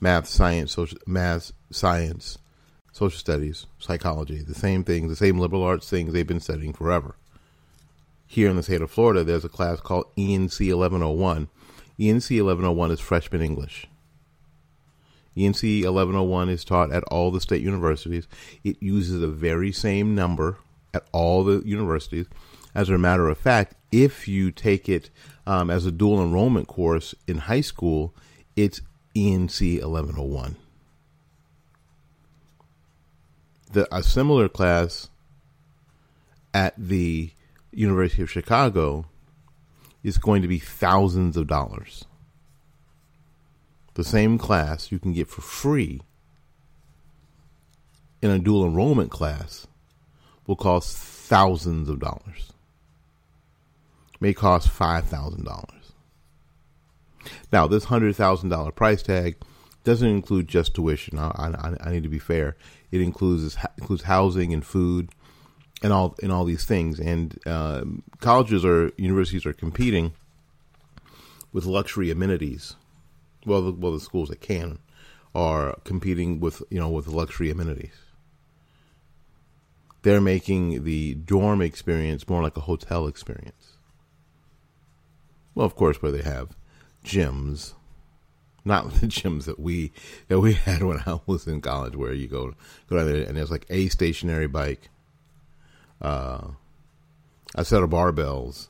math, 0.00 0.26
science, 0.26 0.72
social, 0.72 0.98
math, 1.06 1.52
science, 1.70 2.38
social 2.94 3.18
studies, 3.18 3.66
psychology, 3.80 4.40
the 4.40 4.54
same 4.54 4.84
things, 4.84 5.10
the 5.10 5.16
same 5.16 5.36
liberal 5.36 5.64
arts 5.64 5.90
things 5.90 6.12
they've 6.12 6.28
been 6.28 6.38
studying 6.38 6.72
forever. 6.72 7.16
Here 8.24 8.48
in 8.48 8.54
the 8.54 8.62
state 8.62 8.82
of 8.82 8.90
Florida, 8.90 9.24
there's 9.24 9.44
a 9.44 9.48
class 9.48 9.80
called 9.80 10.06
ENC 10.16 10.60
1101. 10.60 11.48
ENC 11.98 12.30
1101 12.30 12.90
is 12.92 13.00
freshman 13.00 13.42
English. 13.42 13.88
ENC 15.36 15.82
1101 15.82 16.48
is 16.48 16.64
taught 16.64 16.92
at 16.92 17.02
all 17.04 17.32
the 17.32 17.40
state 17.40 17.62
universities. 17.62 18.28
It 18.62 18.80
uses 18.80 19.20
the 19.20 19.26
very 19.26 19.72
same 19.72 20.14
number 20.14 20.58
at 20.94 21.04
all 21.10 21.42
the 21.42 21.62
universities. 21.66 22.26
As 22.76 22.88
a 22.90 22.96
matter 22.96 23.28
of 23.28 23.38
fact, 23.38 23.74
if 23.90 24.28
you 24.28 24.52
take 24.52 24.88
it 24.88 25.10
um, 25.48 25.68
as 25.68 25.84
a 25.84 25.90
dual 25.90 26.22
enrollment 26.22 26.68
course 26.68 27.12
in 27.26 27.38
high 27.38 27.60
school, 27.60 28.14
it's 28.54 28.80
ENC 29.16 29.82
1101 29.82 30.58
the 33.74 33.94
a 33.94 34.02
similar 34.02 34.48
class 34.48 35.10
at 36.54 36.74
the 36.78 37.30
University 37.72 38.22
of 38.22 38.30
Chicago 38.30 39.04
is 40.02 40.16
going 40.16 40.42
to 40.42 40.48
be 40.48 40.58
thousands 40.58 41.36
of 41.36 41.46
dollars. 41.46 42.04
The 43.94 44.04
same 44.04 44.38
class 44.38 44.90
you 44.90 44.98
can 44.98 45.12
get 45.12 45.28
for 45.28 45.42
free 45.42 46.00
in 48.22 48.30
a 48.30 48.38
dual 48.38 48.64
enrollment 48.64 49.10
class 49.10 49.66
will 50.46 50.56
cost 50.56 50.96
thousands 50.96 51.88
of 51.88 51.98
dollars. 52.00 52.52
May 54.20 54.32
cost 54.32 54.68
five 54.68 55.04
thousand 55.04 55.44
dollars. 55.44 55.92
Now, 57.52 57.66
this 57.66 57.84
hundred 57.84 58.14
thousand 58.14 58.50
dollar 58.50 58.70
price 58.70 59.02
tag 59.02 59.36
doesn't 59.84 60.08
include 60.08 60.48
just 60.48 60.74
tuition. 60.74 61.18
I, 61.18 61.28
I, 61.28 61.76
I, 61.80 61.90
need 61.92 62.02
to 62.02 62.08
be 62.08 62.18
fair. 62.18 62.56
It 62.94 63.00
includes 63.00 63.56
includes 63.76 64.04
housing 64.04 64.54
and 64.54 64.64
food, 64.64 65.10
and 65.82 65.92
all 65.92 66.14
and 66.22 66.30
all 66.30 66.44
these 66.44 66.64
things. 66.64 67.00
And 67.00 67.36
uh, 67.44 67.84
colleges 68.20 68.64
or 68.64 68.92
universities 68.96 69.44
are 69.44 69.52
competing 69.52 70.12
with 71.52 71.64
luxury 71.64 72.12
amenities. 72.12 72.76
Well, 73.44 73.62
the, 73.62 73.72
well, 73.72 73.90
the 73.90 73.98
schools 73.98 74.28
that 74.28 74.40
can 74.40 74.78
are 75.34 75.76
competing 75.82 76.38
with 76.38 76.62
you 76.70 76.78
know 76.78 76.88
with 76.88 77.08
luxury 77.08 77.50
amenities. 77.50 77.96
They're 80.02 80.20
making 80.20 80.84
the 80.84 81.14
dorm 81.14 81.62
experience 81.62 82.28
more 82.28 82.44
like 82.44 82.56
a 82.56 82.60
hotel 82.60 83.08
experience. 83.08 83.72
Well, 85.56 85.66
of 85.66 85.74
course, 85.74 86.00
where 86.00 86.12
they 86.12 86.22
have 86.22 86.56
gyms 87.04 87.74
not 88.64 88.90
the 89.00 89.06
gyms 89.06 89.44
that 89.44 89.58
we 89.58 89.92
that 90.28 90.40
we 90.40 90.54
had 90.54 90.82
when 90.82 91.00
I 91.06 91.20
was 91.26 91.46
in 91.46 91.60
college, 91.60 91.96
where 91.96 92.12
you 92.12 92.26
go 92.28 92.54
go 92.88 92.96
down 92.96 93.12
there 93.12 93.22
and 93.24 93.36
there's 93.36 93.50
like 93.50 93.66
a 93.70 93.88
stationary 93.88 94.46
bike, 94.46 94.88
uh, 96.00 96.48
a 97.54 97.64
set 97.64 97.82
of 97.82 97.90
barbells 97.90 98.68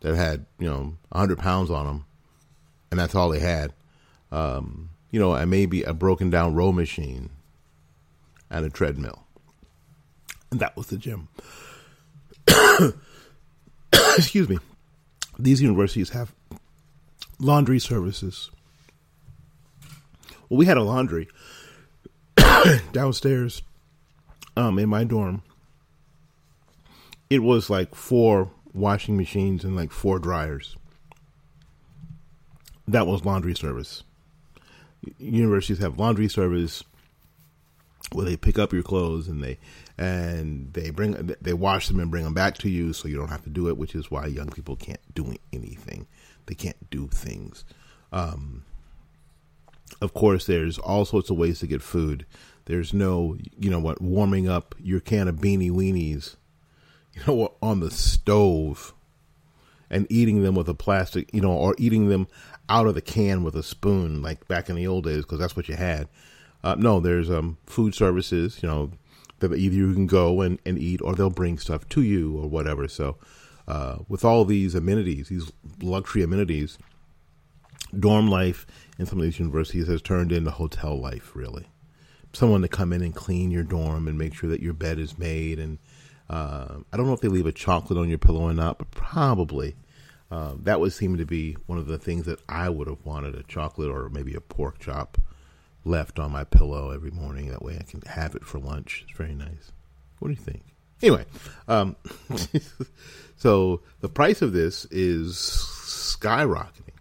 that 0.00 0.14
had 0.14 0.46
you 0.58 0.68
know 0.68 0.96
hundred 1.12 1.38
pounds 1.38 1.70
on 1.70 1.86
them, 1.86 2.04
and 2.90 2.98
that's 2.98 3.14
all 3.14 3.28
they 3.28 3.40
had. 3.40 3.72
Um, 4.30 4.90
you 5.10 5.20
know, 5.20 5.34
and 5.34 5.50
maybe 5.50 5.82
a 5.82 5.92
broken 5.92 6.30
down 6.30 6.54
row 6.54 6.72
machine 6.72 7.28
and 8.50 8.64
a 8.64 8.70
treadmill, 8.70 9.24
and 10.50 10.60
that 10.60 10.76
was 10.76 10.86
the 10.86 10.96
gym. 10.96 11.28
Excuse 14.16 14.48
me. 14.48 14.58
These 15.38 15.62
universities 15.62 16.10
have 16.10 16.34
laundry 17.38 17.78
services 17.78 18.50
well, 20.52 20.58
we 20.58 20.66
had 20.66 20.76
a 20.76 20.82
laundry 20.82 21.28
downstairs 22.92 23.62
um, 24.54 24.78
in 24.78 24.86
my 24.86 25.02
dorm. 25.02 25.42
It 27.30 27.38
was 27.38 27.70
like 27.70 27.94
four 27.94 28.50
washing 28.74 29.16
machines 29.16 29.64
and 29.64 29.74
like 29.74 29.92
four 29.92 30.18
dryers. 30.18 30.76
That 32.86 33.06
was 33.06 33.24
laundry 33.24 33.54
service. 33.54 34.02
Universities 35.16 35.78
have 35.78 35.98
laundry 35.98 36.28
service 36.28 36.84
where 38.12 38.26
they 38.26 38.36
pick 38.36 38.58
up 38.58 38.74
your 38.74 38.82
clothes 38.82 39.28
and 39.28 39.42
they 39.42 39.58
and 39.96 40.70
they 40.74 40.90
bring 40.90 41.34
they 41.40 41.54
wash 41.54 41.88
them 41.88 41.98
and 41.98 42.10
bring 42.10 42.24
them 42.24 42.34
back 42.34 42.58
to 42.58 42.68
you 42.68 42.92
so 42.92 43.08
you 43.08 43.16
don't 43.16 43.28
have 43.28 43.44
to 43.44 43.48
do 43.48 43.68
it 43.68 43.78
which 43.78 43.94
is 43.94 44.10
why 44.10 44.26
young 44.26 44.50
people 44.50 44.76
can't 44.76 45.00
do 45.14 45.34
anything 45.52 46.06
they 46.44 46.54
can't 46.54 46.90
do 46.90 47.08
things 47.08 47.64
um, 48.12 48.64
of 50.00 50.14
course, 50.14 50.46
there's 50.46 50.78
all 50.78 51.04
sorts 51.04 51.30
of 51.30 51.36
ways 51.36 51.60
to 51.60 51.66
get 51.66 51.82
food. 51.82 52.26
There's 52.66 52.92
no, 52.92 53.36
you 53.58 53.70
know 53.70 53.80
what, 53.80 54.00
warming 54.00 54.48
up 54.48 54.74
your 54.78 55.00
can 55.00 55.28
of 55.28 55.36
beanie 55.36 55.70
weenies, 55.70 56.36
you 57.14 57.22
know, 57.26 57.54
on 57.60 57.80
the 57.80 57.90
stove 57.90 58.94
and 59.90 60.06
eating 60.10 60.42
them 60.42 60.54
with 60.54 60.68
a 60.68 60.74
plastic, 60.74 61.32
you 61.34 61.40
know, 61.40 61.52
or 61.52 61.74
eating 61.78 62.08
them 62.08 62.26
out 62.68 62.86
of 62.86 62.94
the 62.94 63.02
can 63.02 63.44
with 63.44 63.54
a 63.54 63.62
spoon, 63.62 64.22
like 64.22 64.48
back 64.48 64.70
in 64.70 64.76
the 64.76 64.86
old 64.86 65.04
days, 65.04 65.22
because 65.22 65.38
that's 65.38 65.54
what 65.54 65.68
you 65.68 65.76
had. 65.76 66.08
Uh, 66.64 66.76
no, 66.76 67.00
there's 67.00 67.30
um, 67.30 67.58
food 67.66 67.94
services, 67.94 68.62
you 68.62 68.68
know, 68.68 68.92
that 69.40 69.52
either 69.54 69.74
you 69.74 69.92
can 69.92 70.06
go 70.06 70.40
and, 70.40 70.58
and 70.64 70.78
eat 70.78 71.02
or 71.02 71.14
they'll 71.14 71.30
bring 71.30 71.58
stuff 71.58 71.88
to 71.90 72.02
you 72.02 72.36
or 72.38 72.48
whatever. 72.48 72.88
So, 72.88 73.18
uh, 73.68 73.98
with 74.08 74.24
all 74.24 74.44
these 74.44 74.74
amenities, 74.74 75.28
these 75.28 75.52
luxury 75.80 76.22
amenities, 76.22 76.78
dorm 77.98 78.28
life 78.28 78.66
in 79.02 79.06
some 79.06 79.18
of 79.18 79.24
these 79.24 79.38
universities 79.38 79.88
has 79.88 80.00
turned 80.00 80.32
into 80.32 80.50
hotel 80.50 80.98
life, 80.98 81.32
really. 81.34 81.66
Someone 82.32 82.62
to 82.62 82.68
come 82.68 82.92
in 82.92 83.02
and 83.02 83.14
clean 83.14 83.50
your 83.50 83.64
dorm 83.64 84.08
and 84.08 84.16
make 84.16 84.34
sure 84.34 84.48
that 84.48 84.62
your 84.62 84.72
bed 84.72 84.98
is 84.98 85.18
made 85.18 85.58
and 85.58 85.78
Uh, 86.30 86.78
I 86.90 86.96
don't 86.96 87.06
know 87.06 87.12
if 87.12 87.20
they 87.20 87.28
leave 87.28 87.46
a 87.46 87.52
chocolate 87.52 87.98
on 87.98 88.08
your 88.08 88.16
pillow 88.16 88.42
or 88.48 88.54
not, 88.54 88.78
but 88.78 88.90
probably. 88.90 89.76
Uh, 90.30 90.54
that 90.62 90.80
would 90.80 90.94
seem 90.94 91.18
to 91.18 91.26
be 91.26 91.54
one 91.66 91.76
of 91.76 91.86
the 91.86 91.98
things 91.98 92.24
that 92.24 92.40
I 92.48 92.70
would 92.70 92.88
have 92.88 93.04
wanted 93.04 93.34
a 93.34 93.42
chocolate 93.42 93.90
or 93.90 94.08
maybe 94.08 94.34
a 94.34 94.40
pork 94.40 94.78
chop 94.78 95.18
left 95.84 96.18
on 96.18 96.32
my 96.32 96.44
pillow 96.44 96.90
every 96.90 97.10
morning. 97.10 97.50
That 97.50 97.62
way 97.62 97.76
I 97.78 97.82
can 97.82 98.00
have 98.02 98.34
it 98.34 98.46
for 98.46 98.58
lunch. 98.58 99.04
It's 99.06 99.18
very 99.18 99.34
nice. 99.34 99.72
What 100.20 100.28
do 100.28 100.32
you 100.32 100.40
think? 100.40 100.62
Anyway, 101.02 101.26
um, 101.68 101.96
so 103.36 103.82
the 104.00 104.08
price 104.08 104.40
of 104.40 104.54
this 104.54 104.86
is 104.86 105.34
skyrocketing. 105.36 106.94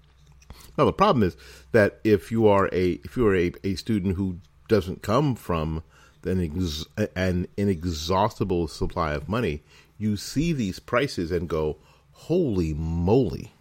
Now 0.78 0.86
the 0.86 0.94
problem 0.94 1.24
is 1.24 1.38
that 1.72 2.00
if 2.04 2.32
you 2.32 2.48
are 2.48 2.70
a 2.72 3.00
if 3.04 3.16
you 3.18 3.28
are 3.28 3.36
a, 3.36 3.54
a 3.64 3.76
student 3.76 4.16
who 4.16 4.38
doesn't 4.68 5.02
come 5.02 5.36
from 5.36 5.84
an, 6.24 6.44
ex, 6.44 6.86
an 7.16 7.48
inexhaustible 7.58 8.68
supply 8.68 9.14
of 9.14 9.30
money, 9.30 9.64
you 9.98 10.16
see 10.18 10.54
these 10.54 10.80
prices 10.80 11.32
and 11.32 11.50
go, 11.50 11.78
"Holy 12.12 12.74
moly!" 12.74 13.52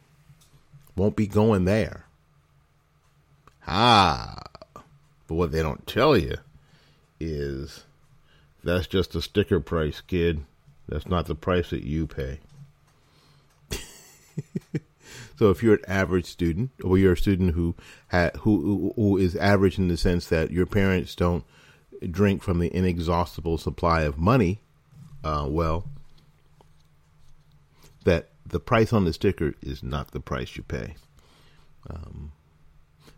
Won't 0.96 1.16
be 1.16 1.26
going 1.26 1.64
there. 1.64 2.04
Ah, 3.66 4.42
but 5.26 5.34
what 5.34 5.52
they 5.52 5.62
don't 5.62 5.86
tell 5.86 6.16
you 6.16 6.36
is 7.20 7.84
that's 8.64 8.86
just 8.86 9.14
a 9.14 9.22
sticker 9.22 9.60
price, 9.60 10.00
kid. 10.00 10.44
That's 10.88 11.06
not 11.06 11.26
the 11.26 11.34
price 11.34 11.70
that 11.70 11.84
you 11.84 12.06
pay. 12.06 12.40
so 15.40 15.48
if 15.48 15.62
you're 15.62 15.76
an 15.76 15.84
average 15.88 16.26
student, 16.26 16.70
or 16.84 16.98
you're 16.98 17.14
a 17.14 17.16
student 17.16 17.54
who 17.54 17.74
ha- 18.10 18.32
who 18.40 18.92
who 18.94 19.16
is 19.16 19.34
average 19.36 19.78
in 19.78 19.88
the 19.88 19.96
sense 19.96 20.28
that 20.28 20.50
your 20.50 20.66
parents 20.66 21.14
don't 21.14 21.44
drink 22.10 22.42
from 22.42 22.58
the 22.58 22.68
inexhaustible 22.76 23.56
supply 23.56 24.02
of 24.02 24.18
money, 24.18 24.60
uh, 25.24 25.46
well, 25.48 25.88
that 28.04 28.32
the 28.44 28.60
price 28.60 28.92
on 28.92 29.06
the 29.06 29.14
sticker 29.14 29.54
is 29.62 29.82
not 29.82 30.10
the 30.10 30.20
price 30.20 30.58
you 30.58 30.62
pay, 30.62 30.94
um, 31.88 32.32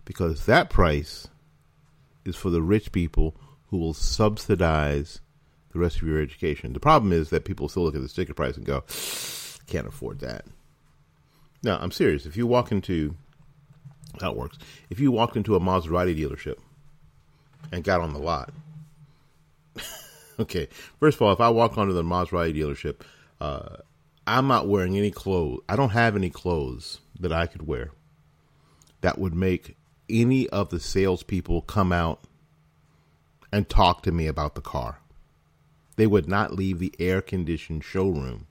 because 0.04 0.46
that 0.46 0.70
price 0.70 1.26
is 2.24 2.36
for 2.36 2.50
the 2.50 2.62
rich 2.62 2.92
people 2.92 3.34
who 3.70 3.78
will 3.78 3.94
subsidize 3.94 5.20
the 5.72 5.80
rest 5.80 5.96
of 5.96 6.06
your 6.06 6.22
education. 6.22 6.72
The 6.72 6.78
problem 6.78 7.12
is 7.12 7.30
that 7.30 7.44
people 7.44 7.68
still 7.68 7.82
look 7.82 7.96
at 7.96 8.00
the 8.00 8.08
sticker 8.08 8.32
price 8.32 8.56
and 8.56 8.64
go, 8.64 8.84
can't 9.66 9.88
afford 9.88 10.20
that. 10.20 10.44
Now, 11.62 11.78
I'm 11.80 11.92
serious. 11.92 12.26
If 12.26 12.36
you 12.36 12.46
walk 12.46 12.72
into 12.72 13.14
it 14.20 14.36
works, 14.36 14.58
if 14.90 15.00
you 15.00 15.10
walked 15.10 15.36
into 15.36 15.54
a 15.54 15.60
Maserati 15.60 16.18
dealership 16.18 16.58
and 17.70 17.84
got 17.84 18.00
on 18.00 18.12
the 18.12 18.18
lot, 18.18 18.52
okay, 20.40 20.68
first 21.00 21.16
of 21.16 21.22
all, 21.22 21.32
if 21.32 21.40
I 21.40 21.48
walk 21.48 21.78
onto 21.78 21.92
the 21.92 22.02
Maserati 22.02 22.54
dealership, 22.54 23.00
uh, 23.40 23.76
I'm 24.26 24.46
not 24.46 24.68
wearing 24.68 24.96
any 24.96 25.10
clothes. 25.10 25.60
I 25.68 25.76
don't 25.76 25.90
have 25.90 26.14
any 26.14 26.30
clothes 26.30 27.00
that 27.18 27.32
I 27.32 27.46
could 27.46 27.66
wear 27.66 27.90
that 29.00 29.18
would 29.18 29.34
make 29.34 29.76
any 30.08 30.48
of 30.48 30.70
the 30.70 30.80
salespeople 30.80 31.62
come 31.62 31.92
out 31.92 32.20
and 33.52 33.68
talk 33.68 34.02
to 34.02 34.12
me 34.12 34.26
about 34.26 34.54
the 34.54 34.60
car. 34.60 35.00
They 35.96 36.06
would 36.06 36.28
not 36.28 36.54
leave 36.54 36.78
the 36.78 36.94
air 36.98 37.20
conditioned 37.20 37.84
showroom 37.84 38.46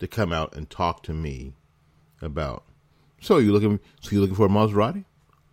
to 0.00 0.06
come 0.06 0.32
out 0.32 0.54
and 0.54 0.68
talk 0.68 1.02
to 1.04 1.14
me 1.14 1.54
about. 2.20 2.64
So 3.20 3.38
you 3.38 3.52
looking? 3.52 3.80
So 4.00 4.10
you 4.12 4.20
looking 4.20 4.36
for 4.36 4.46
a 4.46 4.48
Maserati? 4.48 5.04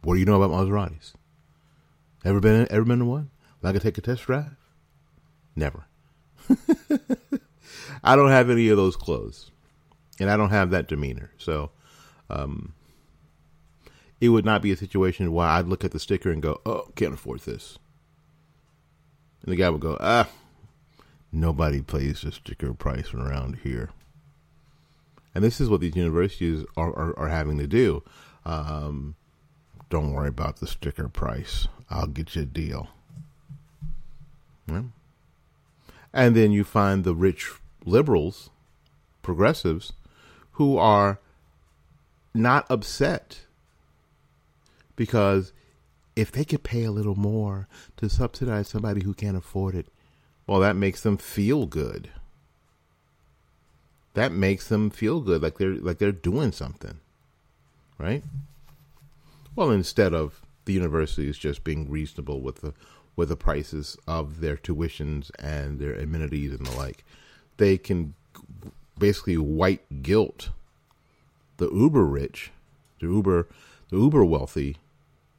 What 0.01 0.15
do 0.15 0.19
you 0.19 0.25
know 0.25 0.41
about 0.41 0.51
Maseratis? 0.51 1.13
Ever 2.25 2.39
been? 2.39 2.67
Ever 2.69 2.85
been 2.85 2.99
to 2.99 3.05
one? 3.05 3.29
Like 3.61 3.73
to 3.75 3.79
take 3.79 3.97
a 3.97 4.01
test 4.01 4.23
drive? 4.23 4.55
Never. 5.55 5.85
I 8.03 8.15
don't 8.15 8.29
have 8.29 8.49
any 8.49 8.67
of 8.69 8.77
those 8.77 8.95
clothes, 8.95 9.51
and 10.19 10.29
I 10.29 10.35
don't 10.35 10.49
have 10.49 10.71
that 10.71 10.87
demeanor. 10.87 11.31
So, 11.37 11.71
um, 12.29 12.73
it 14.19 14.29
would 14.29 14.45
not 14.45 14.61
be 14.61 14.71
a 14.71 14.77
situation 14.77 15.31
where 15.31 15.47
I'd 15.47 15.67
look 15.67 15.85
at 15.85 15.91
the 15.91 15.99
sticker 15.99 16.31
and 16.31 16.41
go, 16.41 16.61
"Oh, 16.65 16.91
can't 16.95 17.13
afford 17.13 17.41
this," 17.41 17.77
and 19.43 19.51
the 19.51 19.55
guy 19.55 19.69
would 19.69 19.81
go, 19.81 19.97
"Ah, 20.01 20.27
nobody 21.31 21.81
plays 21.81 22.21
the 22.21 22.31
sticker 22.33 22.73
price 22.73 23.13
around 23.13 23.59
here." 23.63 23.91
And 25.35 25.43
this 25.43 25.59
is 25.59 25.69
what 25.69 25.81
these 25.81 25.95
universities 25.95 26.65
are, 26.77 26.93
are, 26.93 27.17
are 27.19 27.27
having 27.29 27.57
to 27.57 27.67
do. 27.67 28.03
Um, 28.45 29.15
don't 29.89 30.13
worry 30.13 30.29
about 30.29 30.57
the 30.57 30.67
sticker 30.67 31.07
price. 31.07 31.67
I'll 31.89 32.07
get 32.07 32.35
you 32.35 32.43
a 32.43 32.45
deal. 32.45 32.89
Yeah. 34.67 34.83
And 36.13 36.35
then 36.35 36.51
you 36.51 36.63
find 36.63 37.03
the 37.03 37.15
rich 37.15 37.51
liberals, 37.85 38.49
progressives, 39.21 39.93
who 40.53 40.77
are 40.77 41.19
not 42.33 42.65
upset 42.69 43.41
because 44.95 45.53
if 46.15 46.31
they 46.31 46.45
could 46.45 46.63
pay 46.63 46.83
a 46.83 46.91
little 46.91 47.15
more 47.15 47.67
to 47.97 48.09
subsidize 48.09 48.67
somebody 48.67 49.03
who 49.03 49.13
can't 49.13 49.37
afford 49.37 49.75
it, 49.75 49.87
well, 50.45 50.59
that 50.59 50.75
makes 50.75 51.01
them 51.01 51.17
feel 51.17 51.65
good. 51.65 52.09
That 54.13 54.31
makes 54.31 54.67
them 54.67 54.89
feel 54.89 55.21
good, 55.21 55.41
like 55.41 55.57
they're 55.57 55.75
like 55.75 55.97
they're 55.97 56.11
doing 56.11 56.51
something, 56.51 56.99
right? 57.97 58.23
Well, 59.55 59.71
instead 59.71 60.13
of 60.13 60.41
the 60.65 60.73
universities 60.73 61.37
just 61.37 61.63
being 61.63 61.89
reasonable 61.89 62.41
with 62.41 62.61
the 62.61 62.73
with 63.15 63.29
the 63.29 63.35
prices 63.35 63.97
of 64.07 64.39
their 64.39 64.57
tuitions 64.57 65.29
and 65.37 65.79
their 65.79 65.93
amenities 65.93 66.51
and 66.51 66.65
the 66.65 66.75
like, 66.75 67.03
they 67.57 67.77
can 67.77 68.13
basically 68.97 69.37
white 69.37 70.03
guilt 70.03 70.49
the 71.57 71.69
uber 71.71 72.05
rich, 72.05 72.51
the 72.99 73.07
uber 73.07 73.47
the 73.89 73.97
uber 73.97 74.25
wealthy 74.25 74.77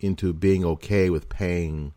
into 0.00 0.32
being 0.32 0.64
okay 0.64 1.10
with 1.10 1.28
paying 1.28 1.92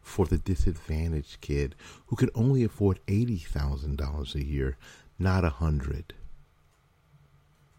for 0.00 0.26
the 0.26 0.38
disadvantaged 0.38 1.40
kid 1.40 1.74
who 2.06 2.16
can 2.16 2.30
only 2.34 2.64
afford 2.64 3.00
$80,000 3.06 4.34
a 4.34 4.44
year, 4.44 4.76
not 5.18 5.44
a 5.44 5.50
hundred. 5.50 6.14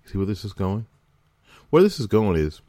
See 0.05 0.17
where 0.17 0.27
this 0.27 0.43
is 0.43 0.53
going? 0.53 0.87
Where 1.69 1.83
this 1.83 1.99
is 1.99 2.07
going 2.07 2.37
is 2.37 2.61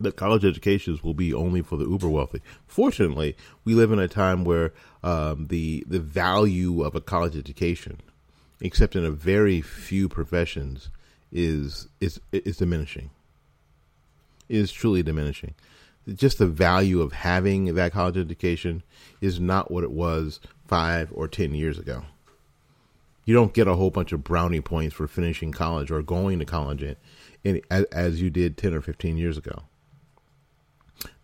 that 0.00 0.16
college 0.16 0.44
educations 0.44 1.04
will 1.04 1.14
be 1.14 1.32
only 1.32 1.62
for 1.62 1.76
the 1.76 1.86
uber 1.86 2.08
wealthy. 2.08 2.40
Fortunately, 2.66 3.36
we 3.64 3.74
live 3.74 3.92
in 3.92 3.98
a 3.98 4.08
time 4.08 4.44
where 4.44 4.72
um, 5.02 5.46
the 5.46 5.84
the 5.86 6.00
value 6.00 6.82
of 6.82 6.94
a 6.94 7.00
college 7.00 7.36
education, 7.36 8.00
except 8.60 8.96
in 8.96 9.04
a 9.04 9.10
very 9.10 9.60
few 9.60 10.08
professions, 10.08 10.88
is 11.30 11.88
is 12.00 12.20
is 12.32 12.56
diminishing. 12.56 13.10
Is 14.48 14.72
truly 14.72 15.02
diminishing. 15.02 15.54
Just 16.12 16.38
the 16.38 16.46
value 16.46 17.00
of 17.00 17.12
having 17.12 17.74
that 17.74 17.92
college 17.92 18.18
education 18.18 18.82
is 19.20 19.40
not 19.40 19.70
what 19.70 19.84
it 19.84 19.90
was 19.90 20.40
five 20.66 21.10
or 21.14 21.28
ten 21.28 21.54
years 21.54 21.78
ago. 21.78 22.04
You 23.24 23.34
don't 23.34 23.54
get 23.54 23.68
a 23.68 23.74
whole 23.74 23.90
bunch 23.90 24.12
of 24.12 24.22
brownie 24.22 24.60
points 24.60 24.94
for 24.94 25.08
finishing 25.08 25.52
college 25.52 25.90
or 25.90 26.02
going 26.02 26.38
to 26.40 26.44
college 26.44 26.82
in, 26.82 26.96
in 27.42 27.60
as, 27.70 27.84
as 27.84 28.20
you 28.20 28.30
did 28.30 28.56
ten 28.56 28.74
or 28.74 28.80
fifteen 28.80 29.16
years 29.16 29.38
ago. 29.38 29.62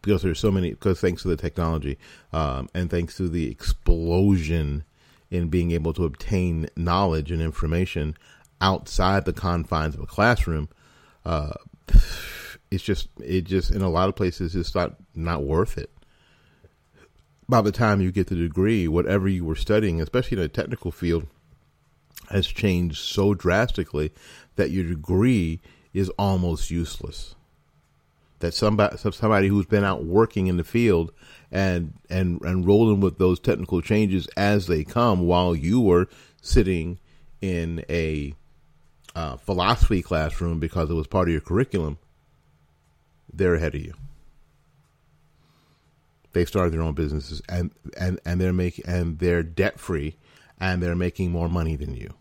Because 0.03 0.23
there's 0.23 0.41
so 0.41 0.51
many 0.51 0.71
because 0.71 1.01
thanks 1.01 1.23
to 1.23 1.29
the 1.29 1.37
technology 1.37 1.99
um, 2.33 2.69
and 2.75 2.91
thanks 2.91 3.17
to 3.19 3.29
the 3.29 3.51
explosion 3.51 4.85
in 5.31 5.49
being 5.49 5.71
able 5.71 5.93
to 5.95 6.05
obtain 6.05 6.69
knowledge 6.77 7.31
and 7.31 7.41
information 7.41 8.17
outside 8.61 9.25
the 9.25 9.33
confines 9.33 9.95
of 9.95 10.01
a 10.01 10.07
classroom 10.07 10.69
uh, 11.25 11.53
it's 12.71 12.83
just 12.83 13.09
it 13.23 13.43
just 13.43 13.71
in 13.71 13.83
a 13.83 13.89
lot 13.89 14.09
of 14.09 14.17
places 14.17 14.55
it's 14.55 14.75
not 14.75 14.97
not 15.15 15.43
worth 15.43 15.79
it. 15.79 15.91
By 17.49 17.61
the 17.61 17.73
time 17.73 18.01
you 18.01 18.13
get 18.13 18.29
the 18.29 18.35
degree 18.35 18.89
whatever 18.89 19.29
you 19.29 19.45
were 19.45 19.57
studying 19.57 20.01
especially 20.01 20.39
in 20.39 20.45
a 20.45 20.49
technical 20.49 20.91
field 20.91 21.27
has 22.31 22.47
changed 22.47 22.99
so 22.99 23.35
drastically 23.35 24.13
that 24.57 24.71
your 24.71 24.85
degree 24.85 25.61
is 25.93 26.09
almost 26.11 26.71
useless. 26.71 27.35
That 28.41 28.55
somebody 28.55 28.97
somebody 28.97 29.49
who's 29.49 29.67
been 29.67 29.85
out 29.85 30.05
working 30.05 30.47
in 30.47 30.57
the 30.57 30.65
field 30.65 31.13
and 31.51 31.95
and 32.09 32.41
and 32.43 32.67
rolling 32.67 33.01
with 33.01 33.19
those 33.19 33.39
technical 33.39 33.83
changes 33.83 34.29
as 34.37 34.67
they 34.67 34.85
come 34.85 35.27
while 35.27 35.55
you 35.55 35.81
were 35.81 36.09
sitting 36.41 36.99
in 37.43 37.85
a 37.91 38.35
uh, 39.15 39.37
philosophy 39.37 40.01
classroom 40.01 40.59
because 40.59 40.89
it 40.89 40.95
was 40.95 41.07
part 41.07 41.29
of 41.29 41.33
your 41.33 41.41
curriculum 41.41 41.99
they're 43.33 43.55
ahead 43.55 43.75
of 43.75 43.81
you. 43.81 43.95
They've 46.33 46.49
started 46.49 46.73
their 46.73 46.83
own 46.83 46.95
businesses 46.95 47.43
and 47.49 47.73
and 47.99 48.21
and 48.25 48.41
they're 48.41 48.53
making 48.53 48.85
and 48.87 49.19
they're 49.19 49.43
debt 49.43 49.81
free 49.81 50.17
and 50.61 50.83
they're 50.83 50.95
making 50.95 51.33
more 51.33 51.49
money 51.49 51.75
than 51.75 51.95
you 51.95 52.15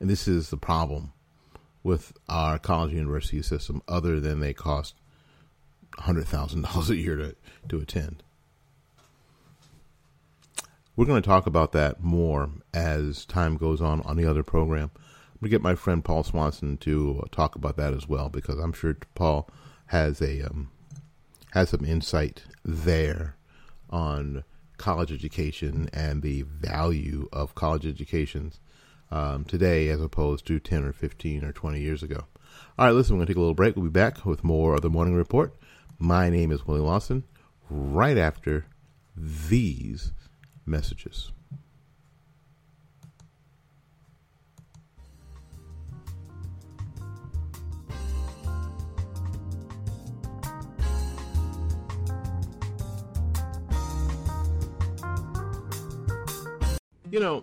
and 0.00 0.08
this 0.08 0.26
is 0.26 0.50
the 0.50 0.56
problem 0.56 1.12
with 1.82 2.12
our 2.28 2.58
college 2.58 2.92
university 2.92 3.42
system 3.42 3.82
other 3.86 4.18
than 4.18 4.40
they 4.40 4.52
cost 4.52 4.96
$100,000 5.98 6.90
a 6.90 6.96
year 6.96 7.16
to, 7.16 7.36
to 7.68 7.78
attend. 7.78 8.22
We're 10.96 11.06
going 11.06 11.22
to 11.22 11.28
talk 11.28 11.46
about 11.46 11.72
that 11.72 12.02
more 12.02 12.50
as 12.74 13.24
time 13.24 13.56
goes 13.56 13.80
on 13.80 14.00
on 14.02 14.16
the 14.16 14.26
other 14.26 14.42
program. 14.42 14.90
I'm 14.94 15.40
going 15.40 15.50
to 15.50 15.54
get 15.56 15.62
my 15.62 15.74
friend 15.74 16.04
Paul 16.04 16.24
Swanson 16.24 16.76
to 16.78 17.22
uh, 17.22 17.28
talk 17.30 17.54
about 17.54 17.76
that 17.76 17.94
as 17.94 18.06
well 18.06 18.28
because 18.28 18.58
I'm 18.58 18.72
sure 18.72 18.96
Paul 19.14 19.48
has 19.86 20.20
a 20.20 20.42
um, 20.42 20.70
has 21.52 21.70
some 21.70 21.84
insight 21.84 22.44
there 22.64 23.36
on 23.88 24.44
college 24.76 25.10
education 25.10 25.88
and 25.92 26.22
the 26.22 26.42
value 26.42 27.28
of 27.32 27.54
college 27.54 27.86
educations 27.86 28.60
um, 29.10 29.44
today 29.44 29.88
as 29.88 30.00
opposed 30.00 30.46
to 30.46 30.60
10 30.60 30.84
or 30.84 30.92
15 30.92 31.44
or 31.44 31.52
20 31.52 31.80
years 31.80 32.02
ago. 32.02 32.24
All 32.78 32.86
right, 32.86 32.92
listen, 32.92 33.14
we're 33.14 33.18
going 33.18 33.26
to 33.26 33.32
take 33.32 33.36
a 33.36 33.40
little 33.40 33.54
break. 33.54 33.76
We'll 33.76 33.86
be 33.86 33.90
back 33.90 34.24
with 34.24 34.44
more 34.44 34.74
of 34.74 34.82
the 34.82 34.90
morning 34.90 35.14
report. 35.14 35.54
My 35.98 36.30
name 36.30 36.50
is 36.50 36.66
Willie 36.66 36.80
Lawson, 36.80 37.24
right 37.68 38.16
after 38.16 38.66
these 39.16 40.12
messages. 40.64 41.32
You 57.10 57.18
know, 57.18 57.42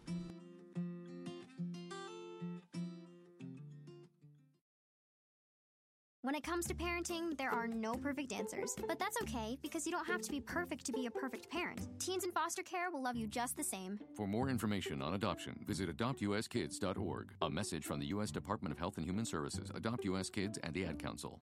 When 6.23 6.35
it 6.35 6.43
comes 6.43 6.67
to 6.67 6.75
parenting, 6.75 7.35
there 7.35 7.49
are 7.49 7.67
no 7.67 7.95
perfect 7.95 8.31
answers. 8.31 8.75
But 8.87 8.99
that's 8.99 9.19
okay 9.23 9.57
because 9.63 9.87
you 9.87 9.91
don't 9.91 10.05
have 10.05 10.21
to 10.21 10.29
be 10.29 10.39
perfect 10.39 10.85
to 10.85 10.91
be 10.91 11.07
a 11.07 11.11
perfect 11.11 11.49
parent. 11.49 11.87
Teens 11.97 12.23
in 12.23 12.31
foster 12.31 12.61
care 12.61 12.91
will 12.91 13.01
love 13.01 13.15
you 13.15 13.25
just 13.25 13.57
the 13.57 13.63
same. 13.63 13.99
For 14.15 14.27
more 14.27 14.47
information 14.47 15.01
on 15.01 15.15
adoption, 15.15 15.59
visit 15.65 15.89
adoptuskids.org. 15.89 17.33
A 17.41 17.49
message 17.49 17.85
from 17.85 17.99
the 17.99 18.05
U.S. 18.07 18.29
Department 18.29 18.71
of 18.71 18.77
Health 18.77 18.97
and 18.97 19.05
Human 19.07 19.25
Services, 19.25 19.71
Adopt 19.73 20.05
U.S. 20.05 20.29
Kids, 20.29 20.59
and 20.59 20.75
the 20.75 20.85
Ad 20.85 20.99
Council. 20.99 21.41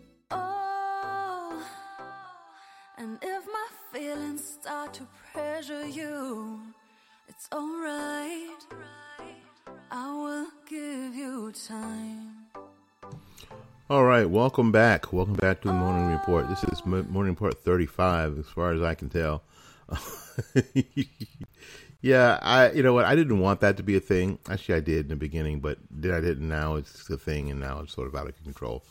And 3.01 3.17
if 3.23 3.45
my 3.47 3.67
feelings 3.91 4.43
start 4.61 4.93
to 4.93 5.07
pressure 5.33 5.87
you, 5.87 6.59
it's 7.27 7.49
alright. 7.51 8.63
I 9.89 10.13
will 10.13 10.47
give 10.69 11.15
you 11.15 11.51
time. 11.67 12.45
All 13.89 14.03
right, 14.03 14.29
welcome 14.29 14.71
back. 14.71 15.11
Welcome 15.11 15.33
back 15.33 15.61
to 15.61 15.69
the 15.69 15.73
Morning 15.73 16.11
oh. 16.11 16.11
Report. 16.11 16.47
This 16.47 16.63
is 16.65 16.85
Morning 16.85 17.31
Report 17.31 17.63
35, 17.63 18.37
as 18.37 18.45
far 18.45 18.71
as 18.71 18.83
I 18.83 18.93
can 18.93 19.09
tell. 19.09 19.41
yeah, 22.01 22.37
I 22.39 22.71
you 22.71 22.83
know 22.83 22.93
what? 22.93 23.05
I 23.05 23.15
didn't 23.15 23.39
want 23.39 23.61
that 23.61 23.77
to 23.77 23.83
be 23.83 23.97
a 23.97 23.99
thing. 23.99 24.37
Actually, 24.47 24.75
I 24.75 24.79
did 24.81 25.05
in 25.05 25.07
the 25.07 25.15
beginning, 25.15 25.59
but 25.59 25.79
did 25.99 26.13
I 26.13 26.21
didn't. 26.21 26.47
Now 26.47 26.75
it's 26.75 27.09
a 27.09 27.17
thing, 27.17 27.49
and 27.49 27.59
now 27.59 27.79
it's 27.79 27.93
sort 27.93 28.07
of 28.07 28.15
out 28.15 28.29
of 28.29 28.43
control. 28.43 28.85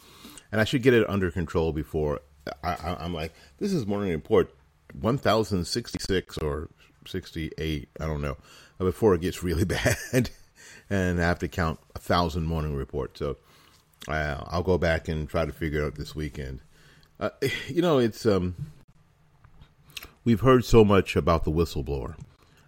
And 0.51 0.61
I 0.61 0.65
should 0.65 0.83
get 0.83 0.95
it 0.95 1.09
under 1.09 1.31
control 1.31 1.73
before 1.73 2.21
I, 2.63 2.97
I'm 3.01 3.15
like, 3.15 3.33
this 3.59 3.73
is 3.73 3.87
Morning 3.87 4.11
Report 4.11 4.55
1066 4.99 6.39
or 6.39 6.69
68. 7.07 7.89
I 8.01 8.07
don't 8.07 8.23
know 8.23 8.37
before 8.79 9.15
it 9.15 9.21
gets 9.21 9.43
really 9.43 9.65
bad, 10.05 10.31
and 10.89 11.21
I 11.21 11.25
have 11.25 11.39
to 11.41 11.49
count 11.49 11.79
a 11.95 11.99
thousand 11.99 12.47
Morning 12.47 12.75
Reports. 12.75 13.19
So 13.19 13.37
uh, 14.09 14.45
I'll 14.47 14.63
go 14.63 14.79
back 14.79 15.09
and 15.09 15.29
try 15.29 15.45
to 15.45 15.53
figure 15.53 15.83
it 15.83 15.87
out 15.87 15.95
this 15.97 16.15
weekend. 16.15 16.61
Uh, 17.19 17.31
you 17.69 17.83
know, 17.83 17.99
it's 17.99 18.27
um, 18.27 18.57
we've 20.25 20.41
heard 20.41 20.65
so 20.65 20.85
much 20.85 21.17
about 21.17 21.45
the 21.45 21.53
whistleblower, 21.53 22.17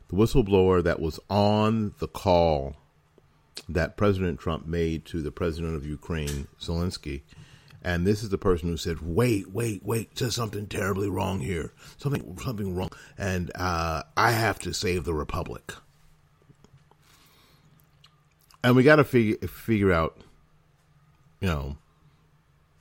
the 0.09 0.17
whistleblower 0.17 0.83
that 0.83 1.01
was 1.01 1.19
on 1.31 1.95
the 1.99 2.09
call 2.09 2.77
that 3.69 3.97
President 3.97 4.41
Trump 4.41 4.67
made 4.67 5.05
to 5.07 5.23
the 5.23 5.31
president 5.31 5.77
of 5.77 5.87
Ukraine, 5.87 6.49
Zelensky. 6.61 7.23
And 7.85 8.07
this 8.07 8.23
is 8.23 8.29
the 8.29 8.39
person 8.39 8.69
who 8.69 8.77
said, 8.77 9.01
"Wait, 9.01 9.51
wait, 9.51 9.85
wait! 9.85 10.15
There's 10.15 10.37
something 10.37 10.67
terribly 10.67 11.09
wrong 11.09 11.41
here. 11.41 11.73
Something, 11.97 12.39
something 12.39 12.75
wrong, 12.75 12.91
and 13.19 13.51
uh, 13.55 14.05
I 14.17 14.31
have 14.31 14.59
to 14.61 14.73
save 14.73 15.05
the 15.05 15.15
republic." 15.15 15.75
And 18.65 18.77
we 18.77 18.85
got 18.85 18.97
to 18.97 19.05
figure 19.05 19.37
figure 19.49 19.93
out 19.93 20.17
you 21.43 21.49
know, 21.49 21.77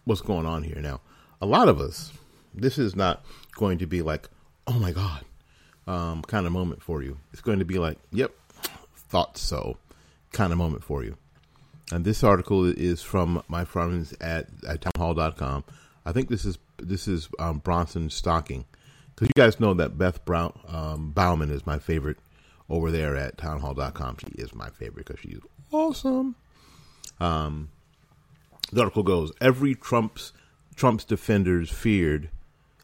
what's 0.06 0.22
going 0.22 0.46
on 0.46 0.64
here. 0.64 0.80
Now, 0.80 1.02
a 1.42 1.48
lot 1.48 1.68
of 1.68 1.82
us, 1.82 2.14
this 2.54 2.78
is 2.78 2.96
not 2.96 3.26
going 3.56 3.80
to 3.80 3.88
be 3.88 4.04
like, 4.04 4.30
oh 4.68 4.78
my 4.78 4.92
God, 4.92 5.26
um, 5.88 6.22
kind 6.22 6.46
of 6.46 6.52
moment 6.54 6.84
for 6.84 7.02
you. 7.02 7.18
It's 7.34 7.42
going 7.42 7.58
to 7.58 7.66
be 7.66 7.80
like, 7.80 7.98
yep, 8.12 8.32
thought 8.96 9.38
so 9.38 9.78
kind 10.32 10.52
of 10.52 10.60
moment 10.60 10.84
for 10.84 11.04
you. 11.04 11.18
And 11.92 12.06
this 12.06 12.24
article 12.24 12.66
is 12.66 13.02
from 13.02 13.44
my 13.48 13.66
friends 13.66 14.14
at, 14.22 14.48
at 14.68 14.82
townhall.com. 14.82 15.64
I 16.06 16.12
think 16.12 16.30
this 16.30 16.46
is 16.46 16.58
this 16.78 17.08
is 17.08 17.30
um, 17.38 17.60
Bronson 17.60 18.10
Stocking 18.10 18.66
because 19.14 19.28
you 19.28 19.40
guys 19.42 19.60
know 19.60 19.74
that 19.76 19.98
Beth 19.98 20.24
Brown 20.26 20.58
um, 20.68 21.12
Baumann 21.12 21.52
is 21.52 21.66
my 21.66 21.78
favorite 21.78 22.18
over 22.70 22.90
there 22.90 23.16
at 23.16 23.38
townhall.com. 23.38 24.18
She 24.20 24.42
is 24.42 24.56
my 24.56 24.70
favorite 24.70 25.06
because 25.06 25.20
she's 25.20 25.40
awesome. 25.72 26.36
Um, 27.20 27.70
the 28.72 28.82
article 28.82 29.04
goes: 29.04 29.32
Every 29.40 29.76
Trump's 29.76 30.34
Trump's 30.76 31.04
defenders 31.04 31.70
feared, 31.70 32.30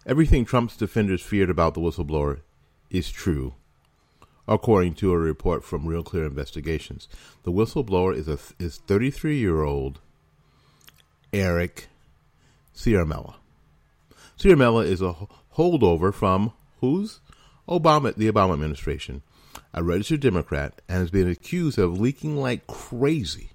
everything 0.05 0.45
Trump's 0.45 0.77
defenders 0.77 1.21
feared 1.23 1.49
about 1.49 1.73
the 1.73 1.81
whistleblower 1.81 2.41
is 2.91 3.09
true, 3.09 3.55
according 4.47 4.95
to 4.95 5.11
a 5.11 5.17
report 5.17 5.63
from 5.63 5.85
Real 5.85 6.03
Clear 6.03 6.25
Investigations. 6.25 7.07
The 7.43 7.51
whistleblower 7.51 8.15
is 8.15 8.27
a 8.27 8.39
is 8.59 8.77
33 8.77 9.37
year 9.37 9.63
old 9.63 9.99
Eric 11.33 11.87
Ciaramella. 12.75 13.35
Ciaramella 14.39 14.85
is 14.85 15.01
a 15.01 15.15
holdover 15.55 16.13
from 16.13 16.53
who's 16.79 17.19
Obama, 17.67 18.15
the 18.15 18.31
Obama 18.31 18.53
administration, 18.53 19.23
a 19.73 19.83
registered 19.83 20.21
Democrat, 20.21 20.81
and 20.87 20.99
has 20.99 21.11
been 21.11 21.29
accused 21.29 21.77
of 21.77 21.99
leaking 21.99 22.37
like 22.37 22.67
crazy 22.67 23.51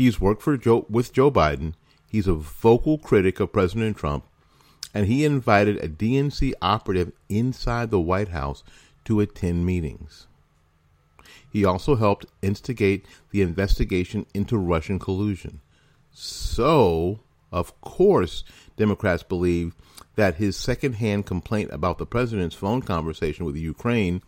He's 0.00 0.18
worked 0.18 0.40
for 0.40 0.56
Joe 0.56 0.86
with 0.88 1.12
Joe 1.12 1.30
Biden. 1.30 1.74
He's 2.08 2.26
a 2.26 2.32
vocal 2.32 2.96
critic 2.96 3.38
of 3.38 3.52
President 3.52 3.98
Trump, 3.98 4.24
and 4.94 5.06
he 5.06 5.26
invited 5.26 5.76
a 5.76 5.90
DNC 5.90 6.54
operative 6.62 7.12
inside 7.28 7.90
the 7.90 8.00
White 8.00 8.28
House 8.28 8.64
to 9.04 9.20
attend 9.20 9.66
meetings. 9.66 10.26
He 11.52 11.64
also 11.64 11.96
helped 11.96 12.26
instigate 12.42 13.06
the 13.30 13.42
investigation 13.42 14.26
into 14.32 14.56
Russian 14.56 14.98
collusion. 14.98 15.60
So, 16.12 17.20
of 17.52 17.78
course, 17.80 18.44
Democrats 18.76 19.22
believe 19.22 19.74
that 20.16 20.36
his 20.36 20.56
secondhand 20.56 21.26
complaint 21.26 21.70
about 21.72 21.98
the 21.98 22.06
president's 22.06 22.54
phone 22.54 22.82
conversation 22.82 23.44
with 23.44 23.56
Ukraine, 23.56 24.22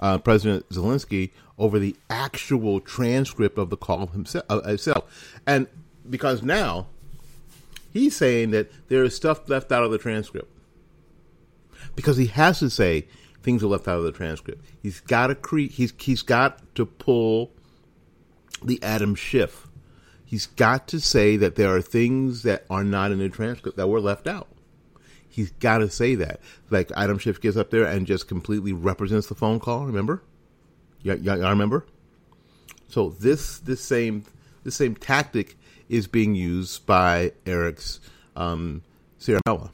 uh, 0.00 0.18
President 0.18 0.68
Zelensky, 0.68 1.30
over 1.58 1.78
the 1.78 1.96
actual 2.08 2.80
transcript 2.80 3.58
of 3.58 3.70
the 3.70 3.76
call 3.76 4.06
himself, 4.08 4.44
uh, 4.48 4.60
itself. 4.64 5.40
And 5.46 5.66
because 6.08 6.42
now 6.42 6.86
he's 7.92 8.16
saying 8.16 8.50
that 8.50 8.70
there 8.88 9.04
is 9.04 9.14
stuff 9.14 9.48
left 9.48 9.72
out 9.72 9.84
of 9.84 9.90
the 9.90 9.98
transcript. 9.98 10.48
Because 11.94 12.16
he 12.16 12.26
has 12.26 12.60
to 12.60 12.70
say 12.70 13.06
things 13.42 13.62
are 13.62 13.68
left 13.68 13.88
out 13.88 13.98
of 13.98 14.04
the 14.04 14.12
transcript. 14.12 14.64
He's 14.82 15.00
got 15.00 15.28
to 15.28 15.34
create. 15.34 15.72
He's 15.72 15.92
he's 15.98 16.22
got 16.22 16.74
to 16.76 16.86
pull 16.86 17.50
the 18.62 18.82
Adam 18.82 19.14
Schiff. 19.14 19.68
He's 20.24 20.46
got 20.46 20.88
to 20.88 21.00
say 21.00 21.36
that 21.36 21.56
there 21.56 21.74
are 21.74 21.82
things 21.82 22.42
that 22.44 22.64
are 22.70 22.84
not 22.84 23.12
in 23.12 23.18
the 23.18 23.28
transcript 23.28 23.76
that 23.76 23.88
were 23.88 24.00
left 24.00 24.26
out. 24.26 24.48
He's 25.28 25.50
got 25.52 25.78
to 25.78 25.90
say 25.90 26.14
that. 26.16 26.40
Like 26.70 26.90
Adam 26.96 27.18
Schiff 27.18 27.40
gets 27.40 27.56
up 27.56 27.70
there 27.70 27.84
and 27.84 28.06
just 28.06 28.28
completely 28.28 28.72
represents 28.72 29.26
the 29.26 29.34
phone 29.34 29.60
call. 29.60 29.86
Remember? 29.86 30.22
I 31.04 31.14
remember. 31.14 31.86
So 32.88 33.10
this 33.10 33.58
this 33.58 33.80
same 33.80 34.24
this 34.64 34.76
same 34.76 34.94
tactic 34.94 35.56
is 35.88 36.06
being 36.06 36.34
used 36.34 36.86
by 36.86 37.32
Eric's 37.44 38.00
um, 38.36 38.82
Ciaramella. 39.20 39.70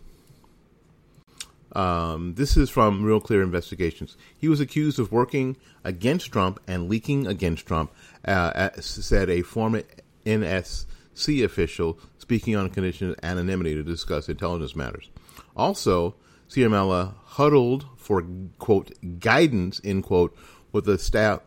Um, 1.79 2.35
this 2.35 2.57
is 2.57 2.71
from 2.71 3.05
Real 3.05 3.21
Clear 3.21 3.41
Investigations. 3.41 4.17
He 4.37 4.49
was 4.49 4.59
accused 4.59 4.99
of 4.99 5.13
working 5.13 5.57
against 5.85 6.33
Trump 6.33 6.59
and 6.67 6.89
leaking 6.89 7.29
against 7.29 7.67
Trump, 7.67 7.93
uh, 8.25 8.71
said 8.81 9.31
a 9.31 9.43
former 9.43 9.85
NSC 10.27 11.45
official 11.45 12.01
speaking 12.19 12.57
on 12.57 12.69
condition 12.71 13.11
of 13.11 13.17
anonymity 13.23 13.77
to 13.77 13.85
discuss 13.85 14.29
intelligence 14.29 14.75
matters. 14.75 15.09
Also, 15.57 16.17
Ciaramella 16.51 17.15
huddled 17.25 17.87
for, 17.97 18.25
quote, 18.59 18.91
guidance, 19.21 19.81
end 19.85 20.03
quote, 20.03 20.37
with 20.73 20.85
the 20.85 20.99
staff 20.99 21.43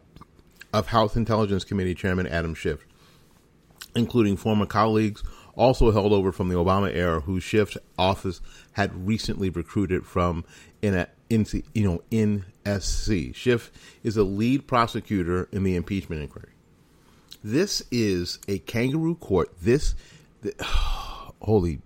of 0.72 0.88
House 0.88 1.18
Intelligence 1.18 1.66
Committee 1.66 1.94
Chairman 1.94 2.26
Adam 2.28 2.56
Schiff, 2.56 2.88
including 3.98 4.38
former 4.38 4.66
colleagues 4.66 5.24
also 5.56 5.92
held 5.92 6.14
over 6.14 6.32
from 6.32 6.50
the 6.50 6.56
Obama 6.56 6.94
era, 6.94 7.22
whose 7.22 7.44
Schiff 7.44 7.76
office 7.98 8.42
had 8.74 9.08
recently 9.08 9.50
recruited 9.50 10.06
from 10.06 10.44
in 10.82 10.96
a, 10.96 11.08
in, 11.30 11.46
you 11.74 11.84
know 11.84 12.02
NSC. 12.12 13.36
Schiff 13.36 13.72
is 14.04 14.18
a 14.18 14.24
lead 14.24 14.68
prosecutor 14.68 15.48
in 15.52 15.64
the 15.64 15.76
impeachment 15.76 16.22
inquiry. 16.22 16.50
This 17.44 17.84
is 17.92 18.40
a 18.48 18.60
kangaroo 18.60 19.16
court. 19.16 19.50
This, 19.62 19.96
the, 20.42 20.54
holy, 21.42 21.80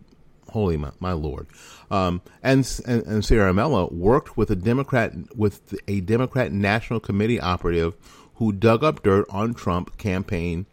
holy 0.49 0.78
my, 0.78 0.91
my 0.99 1.13
lord, 1.13 1.47
um, 1.91 2.21
and 2.43 2.60
and, 2.86 3.04
and 3.04 3.23
Ciaramella 3.23 3.91
worked 3.91 4.38
with 4.38 4.51
a 4.51 4.56
Democrat 4.56 5.13
with 5.36 5.78
a 5.88 6.01
Democrat 6.01 6.51
National 6.51 6.99
Committee 6.99 7.39
operative 7.39 7.95
who 8.36 8.51
dug 8.51 8.84
up 8.84 9.01
dirt 9.04 9.25
on 9.30 9.54
Trump 9.54 9.97
campaign 9.97 10.65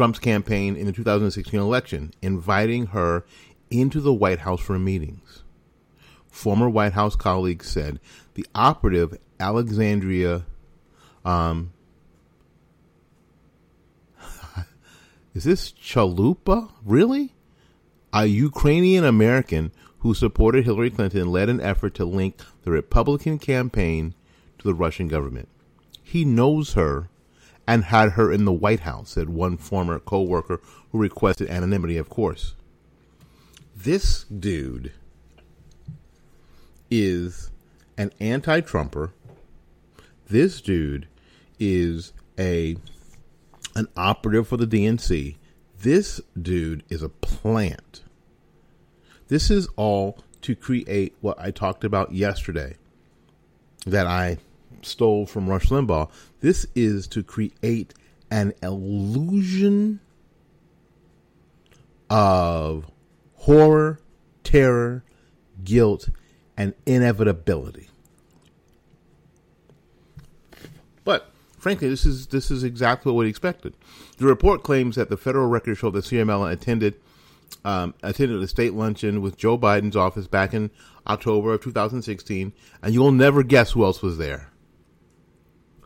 Trump's 0.00 0.18
campaign 0.18 0.76
in 0.76 0.86
the 0.86 0.92
2016 0.92 1.60
election, 1.60 2.14
inviting 2.22 2.86
her 2.86 3.26
into 3.70 4.00
the 4.00 4.14
White 4.14 4.38
House 4.38 4.62
for 4.62 4.78
meetings. 4.78 5.42
Former 6.30 6.70
White 6.70 6.94
House 6.94 7.14
colleagues 7.14 7.68
said 7.68 8.00
the 8.32 8.46
operative 8.54 9.18
Alexandria 9.38 10.46
um, 11.22 11.74
is 15.34 15.44
this 15.44 15.72
Chalupa 15.72 16.70
really? 16.82 17.34
A 18.14 18.24
Ukrainian 18.24 19.04
American 19.04 19.70
who 19.98 20.14
supported 20.14 20.64
Hillary 20.64 20.88
Clinton 20.88 21.30
led 21.30 21.50
an 21.50 21.60
effort 21.60 21.92
to 21.96 22.06
link 22.06 22.36
the 22.62 22.70
Republican 22.70 23.38
campaign 23.38 24.14
to 24.60 24.66
the 24.66 24.72
Russian 24.72 25.08
government. 25.08 25.50
He 26.02 26.24
knows 26.24 26.72
her 26.72 27.09
and 27.70 27.84
had 27.84 28.10
her 28.14 28.32
in 28.32 28.46
the 28.46 28.52
White 28.52 28.80
House, 28.80 29.10
said 29.10 29.28
one 29.28 29.56
former 29.56 30.00
co 30.00 30.22
worker 30.22 30.60
who 30.90 30.98
requested 30.98 31.48
anonymity, 31.48 31.98
of 31.98 32.08
course. 32.08 32.56
This 33.76 34.24
dude 34.24 34.90
is 36.90 37.52
an 37.96 38.10
anti 38.18 38.60
Trumper. 38.60 39.12
This 40.28 40.60
dude 40.60 41.06
is 41.60 42.12
a 42.36 42.76
an 43.76 43.86
operative 43.96 44.48
for 44.48 44.56
the 44.56 44.66
DNC. 44.66 45.36
This 45.78 46.20
dude 46.40 46.82
is 46.88 47.04
a 47.04 47.08
plant. 47.08 48.02
This 49.28 49.48
is 49.48 49.68
all 49.76 50.18
to 50.42 50.56
create 50.56 51.14
what 51.20 51.38
I 51.38 51.52
talked 51.52 51.84
about 51.84 52.12
yesterday 52.14 52.74
that 53.86 54.08
I 54.08 54.38
stole 54.82 55.26
from 55.26 55.48
Rush 55.48 55.68
Limbaugh. 55.68 56.10
This 56.40 56.66
is 56.74 57.06
to 57.08 57.22
create 57.22 57.94
an 58.30 58.52
illusion 58.62 60.00
of 62.08 62.90
horror, 63.34 64.00
terror, 64.44 65.04
guilt, 65.64 66.08
and 66.56 66.74
inevitability. 66.86 67.88
But 71.04 71.30
frankly, 71.58 71.88
this 71.88 72.04
is 72.04 72.28
this 72.28 72.50
is 72.50 72.64
exactly 72.64 73.12
what 73.12 73.20
we 73.20 73.28
expected. 73.28 73.74
The 74.18 74.26
report 74.26 74.62
claims 74.62 74.96
that 74.96 75.08
the 75.08 75.16
federal 75.16 75.48
records 75.48 75.78
show 75.78 75.90
that 75.90 76.04
Ciaramella 76.04 76.52
attended 76.52 76.96
um, 77.64 77.94
attended 78.02 78.42
a 78.42 78.48
state 78.48 78.74
luncheon 78.74 79.22
with 79.22 79.36
Joe 79.36 79.58
Biden's 79.58 79.96
office 79.96 80.26
back 80.26 80.54
in 80.54 80.70
October 81.06 81.54
of 81.54 81.62
2016, 81.62 82.52
and 82.82 82.94
you'll 82.94 83.12
never 83.12 83.42
guess 83.42 83.72
who 83.72 83.84
else 83.84 84.02
was 84.02 84.18
there. 84.18 84.50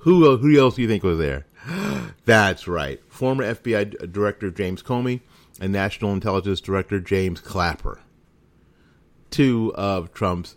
Who 0.05 0.37
who 0.37 0.59
else 0.61 0.75
do 0.75 0.83
you 0.83 0.89
think 0.89 1.03
was 1.03 1.19
there? 1.19 1.47
That's 2.27 2.69
right. 2.69 3.01
Former 3.09 3.55
FBI 3.55 4.13
Director 4.13 4.51
James 4.51 4.83
Comey 4.83 5.23
and 5.59 5.73
National 5.73 6.13
Intelligence 6.13 6.61
Director 6.61 7.01
James 7.01 7.41
Clapper. 7.41 8.01
Two 9.31 9.73
of 9.75 10.13
Trump's 10.13 10.57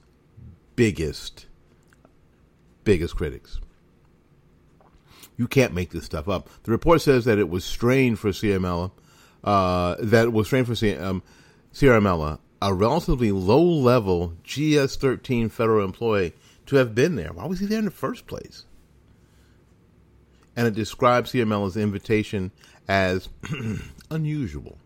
biggest 0.76 1.46
biggest 2.84 3.16
critics. 3.16 3.62
You 5.38 5.48
can't 5.48 5.74
make 5.74 5.92
this 5.92 6.04
stuff 6.04 6.28
up. 6.28 6.50
The 6.64 6.72
report 6.72 7.02
says 7.02 7.24
that 7.24 7.38
it 7.40 7.48
was 7.48 7.64
strained 7.64 8.20
for 8.20 8.32
Ciaramella, 8.32 8.92
uh, 9.46 9.96
that 10.00 10.34
was 10.34 10.48
strained 10.48 10.68
for 10.68 10.76
C- 10.76 10.96
um, 10.96 11.24
Ciaramella, 11.74 12.40
a 12.62 12.74
relatively 12.74 13.32
low-level 13.32 14.34
GS-13 14.44 15.52
federal 15.52 15.86
employee, 15.86 16.34
to 16.66 16.78
have 16.78 16.96
been 16.96 17.16
there. 17.16 17.32
Why 17.32 17.46
was 17.46 17.60
he 17.60 17.66
there 17.66 17.80
in 17.80 17.86
the 17.86 17.92
first 17.92 18.26
place? 18.26 18.66
And 20.58 20.66
it 20.68 20.74
describes 20.74 21.32
Ciaramella's 21.32 21.78
invitation 21.78 22.52
as 22.90 23.30
unusual, 24.12 24.80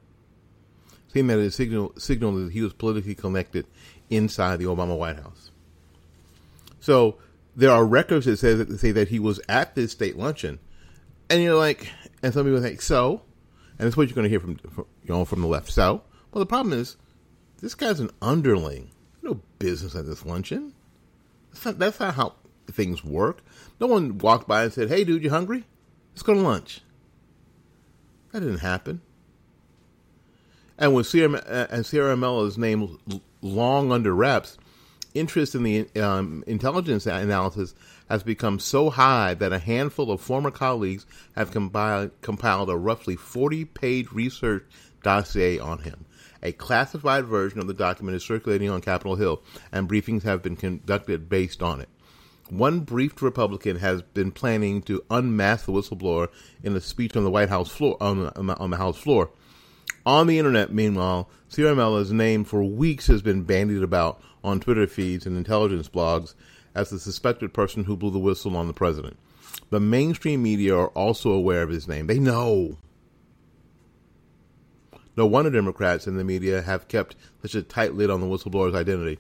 saying 1.08 1.28
that 1.28 1.40
it 1.40 1.52
signal, 1.52 1.94
signaled 1.98 2.46
that 2.46 2.52
he 2.52 2.62
was 2.62 2.74
politically 2.74 3.16
connected 3.16 3.66
inside 4.10 4.60
the 4.60 4.66
Obama 4.66 4.98
White 4.98 5.16
House. 5.16 5.50
So 6.82 7.18
there 7.56 7.72
are 7.72 7.86
records 7.86 8.26
that 8.26 8.38
say 8.38 8.54
that, 8.54 8.80
say 8.80 8.92
that 8.92 9.08
he 9.08 9.18
was 9.18 9.40
at 9.48 9.74
this 9.74 9.94
state 9.94 10.18
luncheon, 10.18 10.60
and 11.30 11.42
you're 11.42 11.56
like, 11.56 11.90
and 12.22 12.34
some 12.34 12.46
people 12.46 12.62
think 12.62 12.82
so, 12.82 13.22
and 13.80 13.86
that's 13.86 13.96
what 13.96 14.10
you're 14.10 14.16
going 14.16 14.26
to 14.26 14.30
hear 14.30 14.42
from, 14.42 14.58
from 14.58 14.86
you 15.04 15.10
know 15.10 15.24
from 15.24 15.42
the 15.42 15.48
left. 15.48 15.72
So, 15.72 16.04
well, 16.34 16.40
the 16.40 16.46
problem 16.46 16.78
is 16.78 16.98
this 17.62 17.76
guy's 17.76 18.02
an 18.02 18.12
underling. 18.22 18.90
No 19.22 19.40
business 19.58 19.96
at 19.96 20.06
this 20.06 20.26
luncheon. 20.26 20.74
That's 21.52 21.66
not, 21.66 21.80
that's 21.80 22.00
not 22.00 22.16
how 22.16 22.34
things 22.68 23.06
work. 23.06 23.42
No 23.82 23.88
one 23.88 24.20
walked 24.20 24.48
by 24.48 24.64
and 24.64 24.72
said, 24.72 24.90
"Hey, 24.90 25.04
dude, 25.04 25.24
you 25.24 25.32
hungry? 25.32 25.66
Let's 26.12 26.22
go 26.22 26.36
to 26.36 26.40
lunch." 26.40 26.82
That 28.32 28.42
didn't 28.42 28.60
happen. 28.60 29.02
And 30.78 30.96
with 30.96 31.14
uh, 31.14 31.68
and 31.70 31.84
Ciaramella's 31.84 32.58
name 32.58 32.98
long 33.42 33.92
under 33.92 34.14
wraps, 34.14 34.58
interest 35.14 35.56
in 35.56 35.64
the 35.64 35.88
um, 36.00 36.44
intelligence 36.48 37.06
analysis 37.08 37.76
has 38.08 38.24
become 38.24 38.60
so 38.60 38.92
high 38.92 39.34
that 39.34 39.52
a 39.52 39.60
handful 39.60 40.12
of 40.12 40.22
former 40.22 40.52
colleagues 40.52 41.06
have 41.36 41.52
compiled, 41.52 42.12
compiled 42.22 42.70
a 42.70 42.78
roughly 42.78 43.16
40 43.16 43.66
page 43.66 44.12
research 44.12 44.64
dossier 45.04 45.60
on 45.60 45.80
him. 45.80 46.06
A 46.44 46.52
classified 46.52 47.26
version 47.26 47.60
of 47.60 47.68
the 47.68 47.74
document 47.74 48.16
is 48.16 48.24
circulating 48.24 48.70
on 48.70 48.82
Capitol 48.82 49.16
Hill, 49.16 49.42
and 49.72 49.90
briefings 49.90 50.24
have 50.24 50.42
been 50.42 50.56
conducted 50.56 51.30
based 51.30 51.62
on 51.62 51.82
it. 51.82 51.90
One 52.52 52.82
briefed 52.82 53.22
Republican 53.22 53.78
has 53.78 54.02
been 54.02 54.34
planning 54.34 54.82
to 54.82 55.06
unmask 55.10 55.66
the 55.66 55.72
whistleblower 55.72 56.28
in 56.62 56.76
a 56.76 56.82
speech 56.82 57.16
on 57.16 57.24
the 57.24 57.32
White 57.32 57.48
House 57.48 57.72
floor 57.72 57.96
on 58.02 58.26
the, 58.26 58.58
on 58.58 58.72
the 58.72 58.76
House 58.76 58.98
floor. 58.98 59.30
On 60.06 60.28
the 60.28 60.38
internet, 60.38 60.74
meanwhile, 60.74 61.30
Ciaramella's 61.50 62.12
name 62.12 62.44
for 62.44 62.62
weeks 62.62 63.08
has 63.08 63.22
been 63.22 63.44
bandied 63.44 63.82
about 63.82 64.22
on 64.44 64.60
Twitter 64.60 64.86
feeds 64.86 65.26
and 65.26 65.38
intelligence 65.38 65.88
blogs 65.88 66.34
as 66.76 66.90
the 66.90 67.00
suspected 67.00 67.54
person 67.54 67.86
who 67.86 67.96
blew 67.96 68.12
the 68.12 68.20
whistle 68.20 68.58
on 68.58 68.68
the 68.68 68.74
president. 68.74 69.18
The 69.70 69.80
mainstream 69.80 70.44
media 70.44 70.76
are 70.76 70.90
also 70.90 71.32
aware 71.32 71.64
of 71.64 71.70
his 71.70 71.88
name. 71.88 72.08
They 72.08 72.20
know. 72.20 72.78
No 75.16 75.26
wonder 75.26 75.52
Democrats 75.52 76.06
in 76.06 76.18
the 76.18 76.26
media 76.26 76.64
have 76.64 76.90
kept 76.90 77.16
such 77.42 77.56
a 77.56 77.62
tight 77.62 77.94
lid 77.94 78.10
on 78.10 78.20
the 78.20 78.28
whistleblower's 78.28 78.76
identity. 78.76 79.20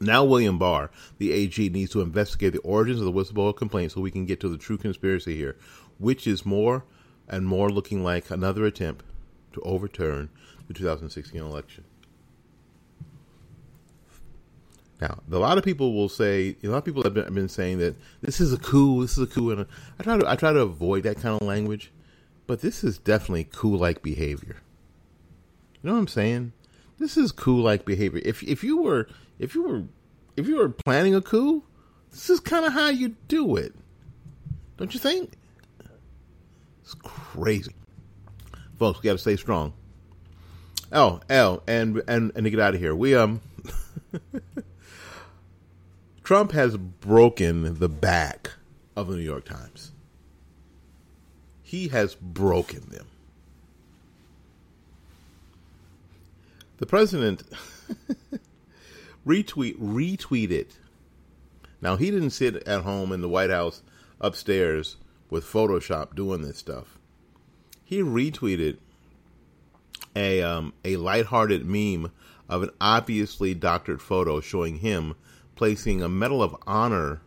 Now, 0.00 0.24
William 0.24 0.58
Barr, 0.58 0.90
the 1.18 1.32
AG, 1.32 1.68
needs 1.70 1.92
to 1.92 2.00
investigate 2.02 2.52
the 2.52 2.60
origins 2.60 3.00
of 3.00 3.06
the 3.06 3.12
whistleblower 3.12 3.56
complaint 3.56 3.92
so 3.92 4.00
we 4.00 4.10
can 4.10 4.26
get 4.26 4.40
to 4.40 4.48
the 4.48 4.58
true 4.58 4.76
conspiracy 4.76 5.36
here, 5.36 5.56
which 5.98 6.26
is 6.26 6.44
more 6.44 6.84
and 7.28 7.46
more 7.46 7.70
looking 7.70 8.04
like 8.04 8.30
another 8.30 8.66
attempt 8.66 9.04
to 9.52 9.60
overturn 9.62 10.28
the 10.68 10.74
2016 10.74 11.40
election. 11.40 11.84
Now, 15.00 15.18
a 15.30 15.38
lot 15.38 15.58
of 15.58 15.64
people 15.64 15.92
will 15.92 16.08
say, 16.08 16.56
a 16.62 16.68
lot 16.68 16.78
of 16.78 16.84
people 16.84 17.02
have 17.02 17.12
been, 17.12 17.48
saying 17.48 17.78
that 17.78 17.96
this 18.22 18.40
is 18.40 18.52
a 18.52 18.56
coup, 18.56 19.02
this 19.02 19.18
is 19.18 19.24
a 19.24 19.26
coup, 19.26 19.50
and 19.50 19.66
I 19.98 20.02
try 20.02 20.16
to 20.16 20.28
I 20.28 20.36
try 20.36 20.52
to 20.52 20.60
avoid 20.60 21.02
that 21.02 21.16
kind 21.16 21.38
of 21.40 21.46
language, 21.46 21.92
but 22.46 22.62
this 22.62 22.82
is 22.82 22.96
definitely 22.96 23.44
coup-like 23.44 24.02
behavior. 24.02 24.56
You 25.82 25.88
know 25.88 25.92
what 25.92 26.00
I'm 26.00 26.08
saying? 26.08 26.52
This 26.98 27.18
is 27.18 27.30
coup-like 27.30 27.84
behavior. 27.84 28.22
If 28.24 28.42
if 28.42 28.64
you 28.64 28.78
were 28.78 29.06
if 29.38 29.54
you 29.54 29.62
were 29.62 29.84
if 30.36 30.46
you 30.46 30.56
were 30.56 30.68
planning 30.68 31.14
a 31.14 31.20
coup, 31.20 31.62
this 32.10 32.28
is 32.30 32.40
kind 32.40 32.64
of 32.64 32.72
how 32.72 32.88
you 32.88 33.16
do 33.28 33.56
it, 33.56 33.74
don't 34.76 34.92
you 34.92 35.00
think? 35.00 35.32
It's 36.82 36.94
crazy, 36.94 37.74
folks. 38.78 39.02
We 39.02 39.08
got 39.08 39.12
to 39.12 39.18
stay 39.18 39.36
strong. 39.36 39.72
Oh, 40.92 41.20
L, 41.28 41.62
and 41.66 42.02
and 42.06 42.32
and 42.34 42.44
to 42.44 42.50
get 42.50 42.60
out 42.60 42.74
of 42.74 42.80
here, 42.80 42.94
we 42.94 43.14
um. 43.14 43.40
Trump 46.26 46.50
has 46.50 46.76
broken 46.76 47.78
the 47.78 47.88
back 47.88 48.50
of 48.96 49.06
the 49.06 49.16
New 49.16 49.22
York 49.22 49.44
Times. 49.44 49.92
He 51.62 51.86
has 51.88 52.16
broken 52.16 52.88
them. 52.88 53.06
The 56.78 56.86
president 56.86 57.44
retweet 59.26 59.78
retweet 59.78 60.50
it. 60.50 60.78
Now 61.80 61.96
he 61.96 62.10
didn't 62.10 62.30
sit 62.30 62.56
at 62.66 62.82
home 62.82 63.12
in 63.12 63.20
the 63.20 63.28
White 63.28 63.50
House 63.50 63.82
upstairs 64.20 64.96
with 65.28 65.44
Photoshop 65.44 66.14
doing 66.14 66.42
this 66.42 66.58
stuff. 66.58 66.98
He 67.84 68.00
retweeted 68.02 68.78
a 70.14 70.42
um, 70.42 70.72
a 70.84 70.96
lighthearted 70.96 71.66
meme 71.66 72.12
of 72.48 72.62
an 72.62 72.70
obviously 72.80 73.54
doctored 73.54 74.00
photo 74.00 74.40
showing 74.40 74.78
him 74.78 75.14
placing 75.56 76.02
a 76.02 76.08
Medal 76.08 76.42
of 76.42 76.56
Honor 76.66 77.20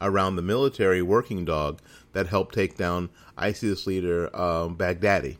around 0.00 0.36
the 0.36 0.42
military 0.42 1.00
working 1.00 1.44
dog 1.44 1.80
that 2.12 2.26
helped 2.26 2.54
take 2.54 2.76
down 2.76 3.08
ISIS 3.36 3.86
leader 3.86 4.34
um, 4.36 4.76
Baghdadi. 4.76 5.38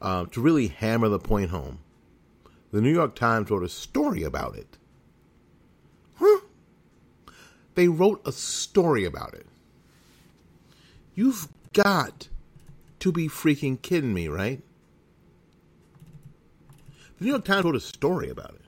Uh, 0.00 0.26
to 0.26 0.40
really 0.40 0.68
hammer 0.68 1.08
the 1.08 1.18
point 1.18 1.50
home, 1.50 1.78
the 2.72 2.80
New 2.80 2.92
York 2.92 3.14
Times 3.14 3.50
wrote 3.50 3.62
a 3.62 3.68
story 3.68 4.22
about 4.22 4.56
it. 4.56 4.76
Huh? 6.14 6.40
They 7.74 7.88
wrote 7.88 8.22
a 8.26 8.32
story 8.32 9.04
about 9.04 9.34
it. 9.34 9.46
You've 11.14 11.48
got 11.72 12.28
to 13.00 13.12
be 13.12 13.28
freaking 13.28 13.80
kidding 13.80 14.12
me, 14.12 14.28
right? 14.28 14.62
The 17.18 17.24
New 17.24 17.30
York 17.30 17.44
Times 17.44 17.64
wrote 17.64 17.76
a 17.76 17.80
story 17.80 18.28
about 18.28 18.54
it 18.54 18.64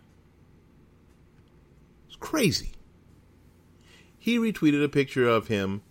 It's 2.07 2.17
crazy. 2.17 2.73
He 4.19 4.39
retweeted 4.39 4.83
a 4.83 4.89
picture 4.89 5.29
of 5.29 5.49
him. 5.49 5.83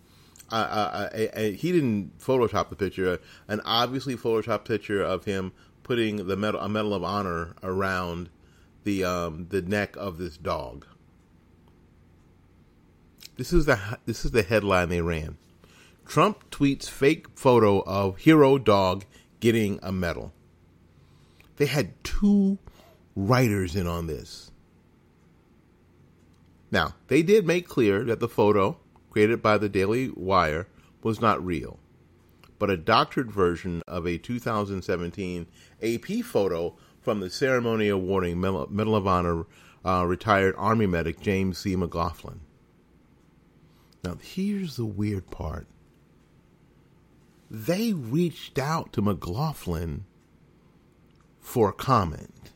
Uh, 0.50 0.54
uh, 0.54 1.18
uh, 1.34 1.40
he 1.50 1.72
didn't 1.72 2.18
Photoshop 2.18 2.70
the 2.70 2.76
picture. 2.76 3.20
An 3.48 3.60
obviously 3.64 4.16
Photoshop 4.16 4.64
picture 4.64 5.02
of 5.02 5.24
him 5.24 5.52
putting 5.88 6.26
the 6.26 6.36
medal, 6.36 6.60
a 6.60 6.68
medal 6.68 6.92
of 6.92 7.02
honor 7.02 7.54
around 7.62 8.28
the 8.84 9.02
um, 9.02 9.46
the 9.48 9.62
neck 9.62 9.96
of 9.96 10.18
this 10.18 10.36
dog. 10.36 10.86
This 13.36 13.54
is 13.54 13.64
the 13.64 13.98
this 14.04 14.24
is 14.24 14.30
the 14.32 14.42
headline 14.42 14.90
they 14.90 15.00
ran. 15.00 15.38
Trump 16.06 16.50
tweets 16.50 16.88
fake 16.88 17.26
photo 17.34 17.80
of 17.80 18.18
hero 18.18 18.58
dog 18.58 19.06
getting 19.40 19.80
a 19.82 19.90
medal. 19.90 20.32
They 21.56 21.66
had 21.66 22.04
two 22.04 22.58
writers 23.16 23.74
in 23.74 23.86
on 23.86 24.06
this. 24.06 24.50
Now, 26.70 26.96
they 27.06 27.22
did 27.22 27.46
make 27.46 27.66
clear 27.66 28.04
that 28.04 28.20
the 28.20 28.28
photo 28.28 28.76
created 29.10 29.42
by 29.42 29.56
the 29.56 29.70
Daily 29.70 30.10
Wire 30.14 30.68
was 31.02 31.18
not 31.20 31.44
real, 31.44 31.78
but 32.58 32.70
a 32.70 32.76
doctored 32.76 33.30
version 33.30 33.82
of 33.86 34.06
a 34.06 34.18
2017 34.18 35.46
AP 35.82 36.24
photo 36.24 36.76
from 37.00 37.20
the 37.20 37.30
ceremony 37.30 37.88
awarding 37.88 38.40
Medal 38.40 38.96
of 38.96 39.06
Honor 39.06 39.46
uh, 39.84 40.04
retired 40.06 40.54
Army 40.58 40.86
medic 40.86 41.20
James 41.20 41.58
C. 41.58 41.76
McLaughlin. 41.76 42.40
Now, 44.04 44.16
here's 44.20 44.76
the 44.76 44.84
weird 44.84 45.30
part. 45.30 45.66
They 47.50 47.92
reached 47.92 48.58
out 48.58 48.92
to 48.92 49.02
McLaughlin 49.02 50.04
for 51.40 51.70
a 51.70 51.72
comment. 51.72 52.50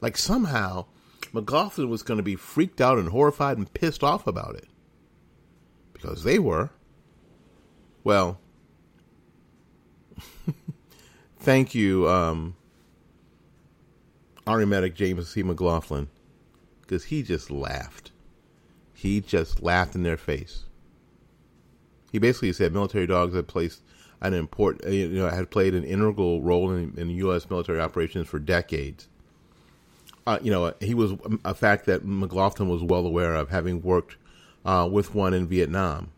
Like 0.00 0.18
somehow 0.18 0.86
McLaughlin 1.32 1.88
was 1.88 2.02
going 2.02 2.18
to 2.18 2.22
be 2.22 2.36
freaked 2.36 2.80
out 2.80 2.98
and 2.98 3.08
horrified 3.08 3.56
and 3.56 3.72
pissed 3.72 4.04
off 4.04 4.26
about 4.26 4.54
it. 4.54 4.68
Because 5.94 6.24
they 6.24 6.38
were. 6.38 6.70
Well, 8.04 8.38
thank 11.40 11.74
you, 11.74 12.08
um, 12.08 12.54
Army 14.46 14.66
Medic 14.66 14.94
James 14.94 15.28
C. 15.28 15.42
McLaughlin, 15.42 16.08
because 16.82 17.04
he 17.04 17.22
just 17.22 17.50
laughed. 17.50 18.12
He 18.92 19.20
just 19.20 19.62
laughed 19.62 19.94
in 19.94 20.02
their 20.02 20.16
face. 20.16 20.64
He 22.12 22.18
basically 22.18 22.52
said 22.52 22.72
military 22.72 23.06
dogs 23.06 23.34
had 23.34 23.48
placed 23.48 23.82
an 24.20 24.34
important, 24.34 24.92
you 24.92 25.08
know, 25.08 25.28
had 25.28 25.50
played 25.50 25.74
an 25.74 25.82
integral 25.82 26.42
role 26.42 26.70
in, 26.70 26.94
in 26.96 27.10
U.S. 27.10 27.50
military 27.50 27.80
operations 27.80 28.28
for 28.28 28.38
decades 28.38 29.08
uh, 30.26 30.38
you 30.42 30.50
know, 30.50 30.72
he 30.80 30.94
was 30.94 31.12
a 31.44 31.54
fact 31.54 31.86
that 31.86 32.04
McLaughlin 32.04 32.68
was 32.68 32.82
well 32.82 33.06
aware 33.06 33.34
of, 33.34 33.50
having 33.50 33.82
worked 33.82 34.16
uh, 34.64 34.88
with 34.90 35.14
one 35.14 35.34
in 35.34 35.46
Vietnam. 35.46 36.10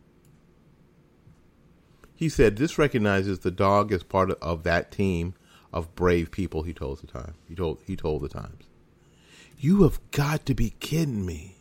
He 2.16 2.28
said, 2.28 2.56
"This 2.56 2.78
recognizes 2.78 3.40
the 3.40 3.50
dog 3.50 3.92
as 3.92 4.02
part 4.02 4.30
of 4.30 4.62
that 4.64 4.90
team 4.90 5.34
of 5.72 5.94
brave 5.94 6.30
people." 6.30 6.62
He 6.62 6.72
told 6.72 7.00
the 7.00 7.06
time. 7.06 7.34
He 7.48 7.54
told 7.54 7.78
he 7.86 7.94
told 7.94 8.22
the 8.22 8.28
Times. 8.28 8.64
You 9.58 9.82
have 9.84 10.00
got 10.10 10.44
to 10.46 10.54
be 10.54 10.70
kidding 10.80 11.24
me. 11.24 11.56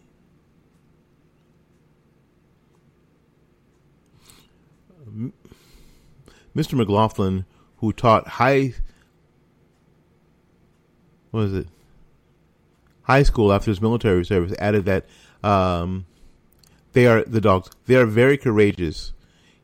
Mr. 6.55 6.73
McLaughlin, 6.73 7.45
who 7.77 7.93
taught 7.93 8.27
high, 8.27 8.73
what 11.31 11.41
is 11.41 11.53
it? 11.53 11.67
high 13.05 13.23
school 13.23 13.53
after 13.53 13.71
his 13.71 13.81
military 13.81 14.25
service 14.25 14.53
added 14.59 14.85
that 14.85 15.05
um, 15.43 16.05
they 16.93 17.07
are 17.07 17.23
the 17.23 17.41
dogs. 17.41 17.69
They 17.85 17.95
are 17.95 18.05
very 18.05 18.37
courageous. 18.37 19.13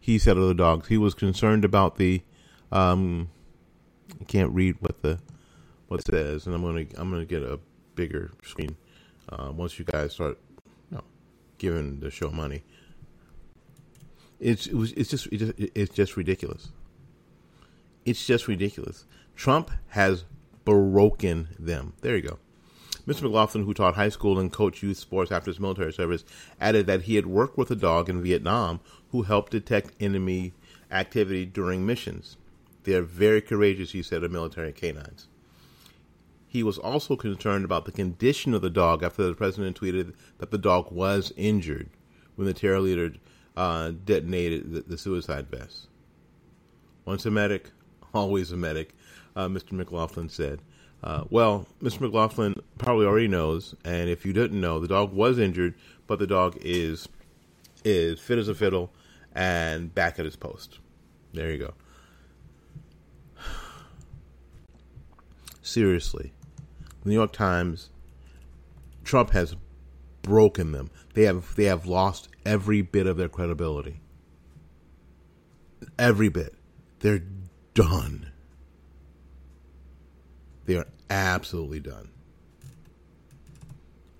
He 0.01 0.17
said 0.17 0.35
of 0.35 0.47
the 0.47 0.55
dogs. 0.55 0.87
He 0.87 0.97
was 0.97 1.13
concerned 1.13 1.63
about 1.63 1.95
the. 1.95 2.23
Um, 2.71 3.29
I 4.19 4.23
can't 4.25 4.51
read 4.51 4.75
what 4.79 5.01
the 5.03 5.19
what 5.87 5.99
it 5.99 6.07
says, 6.07 6.47
and 6.47 6.55
I'm 6.55 6.63
gonna 6.63 6.85
I'm 6.97 7.11
gonna 7.11 7.23
get 7.23 7.43
a 7.43 7.59
bigger 7.95 8.31
screen 8.43 8.75
uh, 9.29 9.51
once 9.53 9.77
you 9.77 9.85
guys 9.85 10.13
start 10.13 10.39
you 10.89 10.97
know, 10.97 11.03
giving 11.59 11.99
the 11.99 12.09
show 12.09 12.31
money. 12.31 12.63
It's 14.39 14.65
it 14.65 14.73
was 14.73 14.91
it's 14.93 15.11
just 15.11 15.27
it's 15.31 15.93
just 15.93 16.17
ridiculous. 16.17 16.69
It's 18.05 18.25
just 18.25 18.47
ridiculous. 18.47 19.05
Trump 19.35 19.69
has 19.89 20.25
broken 20.65 21.49
them. 21.59 21.93
There 22.01 22.15
you 22.15 22.23
go. 22.23 22.39
Mr. 23.07 23.23
McLaughlin, 23.23 23.65
who 23.65 23.73
taught 23.73 23.95
high 23.95 24.09
school 24.09 24.39
and 24.39 24.51
coached 24.51 24.83
youth 24.83 24.97
sports 24.97 25.31
after 25.31 25.49
his 25.49 25.59
military 25.59 25.91
service, 25.91 26.23
added 26.59 26.85
that 26.87 27.03
he 27.03 27.15
had 27.15 27.25
worked 27.25 27.57
with 27.57 27.71
a 27.71 27.75
dog 27.75 28.09
in 28.09 28.21
Vietnam 28.21 28.79
who 29.11 29.23
helped 29.23 29.51
detect 29.51 29.93
enemy 29.99 30.53
activity 30.91 31.45
during 31.45 31.85
missions. 31.85 32.37
They 32.83 32.93
are 32.93 33.01
very 33.01 33.41
courageous, 33.41 33.91
he 33.91 34.03
said, 34.03 34.23
of 34.23 34.31
military 34.31 34.71
canines. 34.71 35.27
He 36.47 36.63
was 36.63 36.77
also 36.77 37.15
concerned 37.15 37.63
about 37.63 37.85
the 37.85 37.91
condition 37.91 38.53
of 38.53 38.61
the 38.61 38.69
dog 38.69 39.03
after 39.03 39.23
the 39.23 39.33
president 39.33 39.79
tweeted 39.79 40.13
that 40.39 40.51
the 40.51 40.57
dog 40.57 40.91
was 40.91 41.31
injured 41.37 41.89
when 42.35 42.45
the 42.45 42.53
terror 42.53 42.81
leader 42.81 43.13
uh, 43.55 43.91
detonated 44.03 44.73
the, 44.73 44.81
the, 44.81 44.97
suicide 44.97 45.47
vest. 45.49 45.87
Once 47.05 47.25
a 47.25 47.31
medic, 47.31 47.71
always 48.13 48.51
a 48.51 48.57
medic, 48.57 48.93
uh, 49.35 49.47
Mr. 49.47 49.73
McLaughlin 49.73 50.29
said. 50.29 50.61
Uh, 51.03 51.23
well, 51.29 51.67
Mr. 51.81 52.01
McLaughlin 52.01 52.55
probably 52.77 53.05
already 53.05 53.27
knows, 53.27 53.73
and 53.83 54.09
if 54.09 54.25
you 54.25 54.33
didn't 54.33 54.59
know, 54.59 54.79
the 54.79 54.87
dog 54.87 55.11
was 55.13 55.39
injured, 55.39 55.73
but 56.07 56.19
the 56.19 56.27
dog 56.27 56.57
is 56.61 57.07
is 57.83 58.19
fit 58.19 58.37
as 58.37 58.47
a 58.47 58.53
fiddle 58.53 58.93
and 59.33 59.93
back 59.95 60.19
at 60.19 60.25
his 60.25 60.35
post. 60.35 60.77
There 61.33 61.49
you 61.51 61.57
go. 61.57 61.73
Seriously, 65.63 66.33
the 67.03 67.09
New 67.09 67.15
York 67.15 67.31
Times, 67.31 67.89
Trump 69.03 69.31
has 69.31 69.55
broken 70.21 70.71
them. 70.71 70.91
They 71.15 71.23
have 71.23 71.55
they 71.55 71.65
have 71.65 71.87
lost 71.87 72.29
every 72.45 72.81
bit 72.81 73.07
of 73.07 73.17
their 73.17 73.29
credibility. 73.29 74.01
Every 75.97 76.29
bit. 76.29 76.53
They're 76.99 77.23
done. 77.73 78.30
They 80.65 80.75
are 80.75 80.87
absolutely 81.09 81.79
done. 81.79 82.09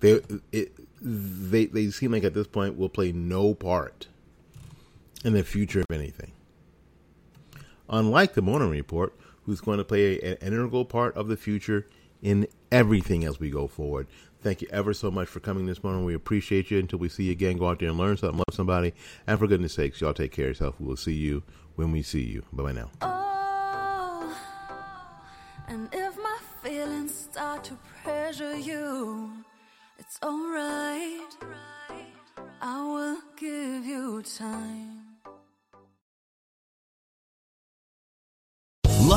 They 0.00 0.20
it, 0.50 0.72
they 1.00 1.66
they 1.66 1.90
seem 1.90 2.12
like 2.12 2.24
at 2.24 2.34
this 2.34 2.46
point 2.46 2.76
will 2.76 2.88
play 2.88 3.12
no 3.12 3.54
part 3.54 4.08
in 5.24 5.32
the 5.32 5.44
future 5.44 5.80
of 5.80 5.86
anything. 5.90 6.32
Unlike 7.88 8.34
the 8.34 8.42
Morning 8.42 8.70
Report, 8.70 9.14
who's 9.44 9.60
going 9.60 9.78
to 9.78 9.84
play 9.84 10.18
an 10.20 10.36
integral 10.40 10.84
part 10.84 11.16
of 11.16 11.28
the 11.28 11.36
future 11.36 11.86
in 12.22 12.46
everything 12.70 13.24
as 13.24 13.38
we 13.38 13.50
go 13.50 13.66
forward. 13.66 14.06
Thank 14.40 14.62
you 14.62 14.68
ever 14.72 14.92
so 14.92 15.10
much 15.10 15.28
for 15.28 15.40
coming 15.40 15.66
this 15.66 15.84
morning. 15.84 16.04
We 16.04 16.14
appreciate 16.14 16.70
you. 16.70 16.78
Until 16.78 16.98
we 16.98 17.08
see 17.08 17.24
you 17.24 17.32
again, 17.32 17.58
go 17.58 17.68
out 17.68 17.78
there 17.78 17.90
and 17.90 17.98
learn 17.98 18.16
something, 18.16 18.38
love 18.38 18.54
somebody. 18.54 18.92
And 19.26 19.38
for 19.38 19.46
goodness 19.46 19.74
sakes, 19.74 20.00
y'all 20.00 20.14
take 20.14 20.32
care 20.32 20.46
of 20.46 20.50
yourself. 20.50 20.80
We 20.80 20.86
will 20.86 20.96
see 20.96 21.12
you 21.12 21.44
when 21.76 21.92
we 21.92 22.02
see 22.02 22.22
you. 22.22 22.42
Bye 22.52 22.62
bye 22.64 22.72
now. 22.72 22.90
Oh, 23.02 23.31
you, 28.56 29.32
it's 29.98 30.18
alright. 30.22 31.36
I 32.60 32.82
will 32.82 33.18
give 33.36 33.84
you 33.84 34.22
time. 34.22 35.01